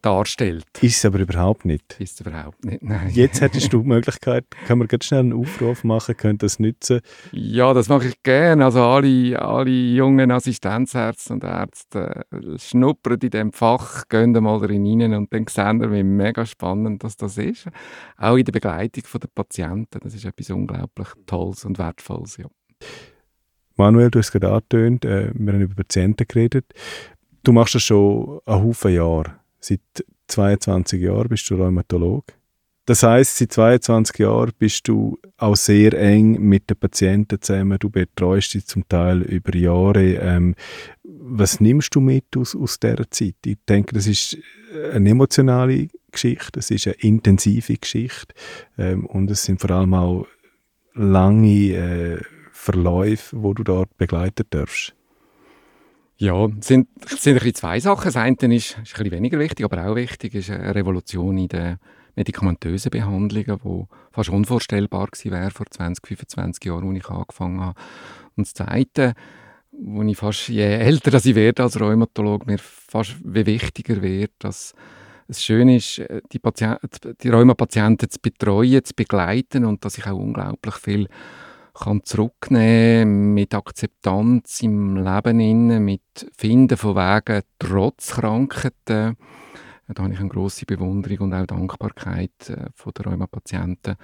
darstellt. 0.02 0.64
Ist 0.80 0.98
es 0.98 1.04
aber 1.04 1.18
überhaupt 1.18 1.64
nicht. 1.64 1.96
Ist 2.00 2.20
es 2.20 2.26
überhaupt 2.26 2.64
nicht, 2.64 2.82
nein. 2.82 3.10
Jetzt 3.12 3.40
hättest 3.40 3.72
du 3.72 3.82
die 3.82 3.88
Möglichkeit, 3.88 4.44
können 4.66 4.80
wir 4.80 4.86
ganz 4.86 5.04
schnell 5.04 5.20
einen 5.20 5.32
Aufruf 5.32 5.84
machen, 5.84 6.16
könnt 6.16 6.42
das 6.42 6.58
nutzen? 6.58 7.00
Ja, 7.32 7.74
das 7.74 7.88
mache 7.88 8.08
ich 8.08 8.22
gerne. 8.22 8.64
Also 8.64 8.82
alle, 8.82 9.40
alle 9.40 9.70
jungen 9.70 10.30
Assistenzärzte 10.30 11.32
und 11.32 11.44
Ärzte 11.44 12.24
äh, 12.30 12.58
schnuppern 12.58 13.18
in 13.20 13.30
diesem 13.30 13.52
Fach, 13.52 14.04
gehen 14.08 14.32
mal 14.32 14.58
rein 14.58 15.14
und 15.14 15.32
dann 15.32 15.46
sehen 15.48 15.80
wir, 15.80 15.92
wie 15.92 16.02
mega 16.02 16.44
spannend 16.46 17.04
das, 17.04 17.16
das 17.16 17.38
ist. 17.38 17.68
Auch 18.16 18.36
in 18.36 18.44
der 18.44 18.52
Begleitung 18.52 19.02
der 19.20 19.28
Patienten. 19.34 20.00
Das 20.02 20.14
ist 20.14 20.24
etwas 20.24 20.50
unglaublich 20.50 21.08
Tolles 21.26 21.64
und 21.64 21.78
Wertvolles. 21.78 22.36
Ja. 22.36 22.46
Manuel, 23.76 24.10
du 24.10 24.18
hast 24.18 24.32
gerade 24.32 24.50
angetönt, 24.50 25.04
äh, 25.04 25.30
wir 25.34 25.52
haben 25.52 25.60
über 25.60 25.74
Patienten 25.74 26.26
geredet. 26.26 26.64
Du 27.42 27.52
machst 27.52 27.74
das 27.74 27.82
schon 27.82 28.40
einen 28.46 28.64
Haufen 28.64 28.92
Jahre. 28.92 29.38
Seit 29.66 29.80
22 30.28 31.00
Jahren 31.00 31.28
bist 31.28 31.50
du 31.50 31.56
Rheumatolog. 31.56 32.24
Das 32.84 33.02
heißt, 33.02 33.38
seit 33.38 33.52
22 33.52 34.20
Jahren 34.20 34.52
bist 34.56 34.86
du 34.86 35.18
auch 35.38 35.56
sehr 35.56 35.92
eng 35.94 36.40
mit 36.40 36.70
den 36.70 36.76
Patienten 36.76 37.42
zusammen. 37.42 37.76
Du 37.80 37.90
betreust 37.90 38.52
sie 38.52 38.64
zum 38.64 38.88
Teil 38.88 39.22
über 39.22 39.56
Jahre. 39.56 40.14
Ähm, 40.20 40.54
was 41.02 41.60
nimmst 41.60 41.96
du 41.96 42.00
mit 42.00 42.36
aus, 42.36 42.54
aus 42.54 42.78
dieser 42.78 43.10
Zeit? 43.10 43.34
Ich 43.44 43.58
denke, 43.68 43.92
das 43.92 44.06
ist 44.06 44.38
eine 44.92 45.10
emotionale 45.10 45.88
Geschichte, 46.12 46.52
das 46.52 46.70
ist 46.70 46.86
eine 46.86 46.94
intensive 47.00 47.76
Geschichte 47.76 48.34
ähm, 48.78 49.04
und 49.06 49.28
es 49.32 49.42
sind 49.42 49.60
vor 49.60 49.70
allem 49.70 49.94
auch 49.94 50.26
lange 50.94 51.72
äh, 51.72 52.20
Verläufe, 52.52 53.42
wo 53.42 53.52
du 53.52 53.64
dort 53.64 53.96
begleitet 53.98 54.46
darfst. 54.50 54.95
Ja, 56.18 56.46
es 56.46 56.66
sind, 56.66 56.88
sind 57.06 57.42
ein 57.42 57.54
zwei 57.54 57.78
Sachen. 57.78 58.04
Das 58.04 58.16
eine 58.16 58.36
ist, 58.36 58.48
ist 58.48 58.76
ein 58.76 58.82
bisschen 58.82 59.10
weniger 59.10 59.38
wichtig, 59.38 59.64
aber 59.64 59.86
auch 59.86 59.96
wichtig, 59.96 60.34
ist 60.34 60.50
eine 60.50 60.74
Revolution 60.74 61.36
in 61.36 61.48
den 61.48 61.76
medikamentösen 62.14 62.90
Behandlungen, 62.90 63.60
die 63.62 63.84
fast 64.12 64.30
unvorstellbar 64.30 65.08
gewesen 65.08 65.30
wäre 65.30 65.50
vor 65.50 65.66
20, 65.68 66.06
25 66.06 66.64
Jahren, 66.64 66.88
als 66.88 66.98
ich 66.98 67.10
angefangen 67.10 67.60
habe. 67.60 67.78
Und 68.34 68.46
das 68.46 68.54
Zweite, 68.54 69.12
wo 69.72 70.02
ich 70.02 70.16
fast, 70.16 70.48
je 70.48 70.62
älter 70.62 71.12
ich 71.22 71.34
werde 71.34 71.62
als 71.62 71.78
Rheumatolog, 71.78 72.46
mir 72.46 72.58
fast 72.58 73.16
wie 73.22 73.44
wichtiger 73.44 74.00
wird, 74.00 74.32
dass 74.38 74.74
es 75.28 75.44
schön 75.44 75.68
ist, 75.68 76.02
die, 76.32 76.38
Patient, 76.38 76.78
die 77.22 77.28
Rheumapatienten 77.28 78.08
zu 78.08 78.18
betreuen, 78.20 78.82
zu 78.84 78.94
begleiten 78.94 79.66
und 79.66 79.84
dass 79.84 79.98
ich 79.98 80.06
auch 80.06 80.16
unglaublich 80.16 80.76
viel 80.76 81.08
kann 81.78 82.04
zurücknehmen 82.04 83.34
mit 83.34 83.54
Akzeptanz 83.54 84.62
im 84.62 84.96
Leben 84.96 85.40
inne, 85.40 85.80
mit 85.80 86.02
Finden 86.36 86.76
von 86.76 86.96
Wegen 86.96 87.42
trotz 87.58 88.12
Krankheiten. 88.12 89.16
Da 89.88 90.02
habe 90.02 90.12
ich 90.12 90.20
eine 90.20 90.28
große 90.28 90.66
Bewunderung 90.66 91.26
und 91.26 91.34
auch 91.34 91.46
Dankbarkeit 91.46 92.48
äh, 92.48 92.66
von 92.74 92.92
den 92.92 93.04
Rheumapatienten, 93.04 93.96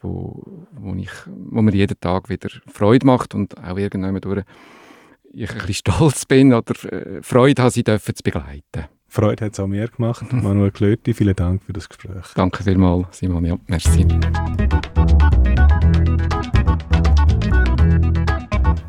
wo, 0.00 0.44
wo, 0.72 0.94
ich, 0.94 1.10
wo 1.26 1.60
mir 1.60 1.74
jeden 1.74 1.98
Tag 1.98 2.28
wieder 2.28 2.48
Freude 2.66 3.06
macht 3.06 3.34
und 3.34 3.58
auch 3.58 3.76
irgendwann 3.76 4.20
durch 4.20 4.44
ich 5.32 5.50
ein 5.50 5.56
bisschen 5.58 5.74
stolz 5.74 6.24
bin 6.24 6.54
oder 6.54 6.74
äh, 6.92 7.22
Freude 7.22 7.62
habe, 7.62 7.70
sie 7.70 7.84
dürfen 7.84 8.14
zu 8.14 8.22
begleiten. 8.22 8.86
Freude 9.08 9.46
hat 9.46 9.52
es 9.54 9.60
auch 9.60 9.66
mir 9.66 9.88
gemacht. 9.88 10.32
Manuel 10.32 10.70
Klöti, 10.70 11.14
vielen 11.14 11.34
Dank 11.34 11.62
für 11.62 11.72
das 11.72 11.88
Gespräch. 11.88 12.26
Danke 12.34 12.62
vielmals, 12.62 13.18
Simon. 13.18 13.44
Ja, 13.44 13.56
merci. 13.66 14.06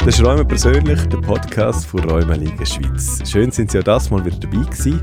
Das 0.10 0.18
ist 0.18 0.26
Räume 0.26 0.43
persönlich, 0.43 0.99
der 1.10 1.18
Podcast 1.18 1.86
von 1.86 1.99
Räume 2.10 2.36
Liga 2.36 2.66
Schweiz. 2.66 3.22
Schön 3.30 3.51
sind 3.51 3.70
Sie 3.70 3.78
ja 3.78 3.84
das 3.84 4.10
mal 4.10 4.26
wieder 4.26 4.38
dabei 4.38 4.64
gewesen. 4.64 4.99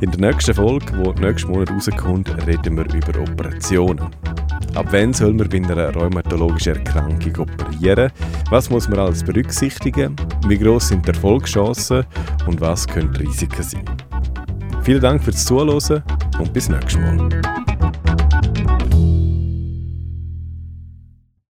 In 0.00 0.10
der 0.10 0.32
nächsten 0.32 0.54
Folge, 0.54 0.86
die 0.90 1.20
nächsten 1.20 1.52
Monat 1.52 1.70
rauskommt, 1.70 2.28
reden 2.48 2.76
wir 2.76 2.84
über 2.92 3.20
Operationen. 3.20 4.10
Ab 4.74 4.86
wann 4.90 5.14
soll 5.14 5.34
man 5.34 5.48
bei 5.48 5.58
einer 5.58 5.94
rheumatologischen 5.94 6.74
Erkrankung 6.74 7.36
operieren? 7.46 8.10
Was 8.50 8.68
muss 8.70 8.88
man 8.88 8.98
alles 8.98 9.22
berücksichtigen? 9.22 10.16
Wie 10.48 10.58
groß 10.58 10.88
sind 10.88 11.06
die 11.06 11.12
Erfolgschancen? 11.12 12.04
Und 12.48 12.60
was 12.60 12.88
können 12.88 13.12
die 13.12 13.26
Risiken 13.26 13.62
sein? 13.62 13.84
Vielen 14.82 15.00
Dank 15.00 15.22
fürs 15.22 15.44
Zuhören 15.44 16.02
und 16.40 16.52
bis 16.52 16.68
nächstes 16.68 16.98
Mal. 16.98 17.40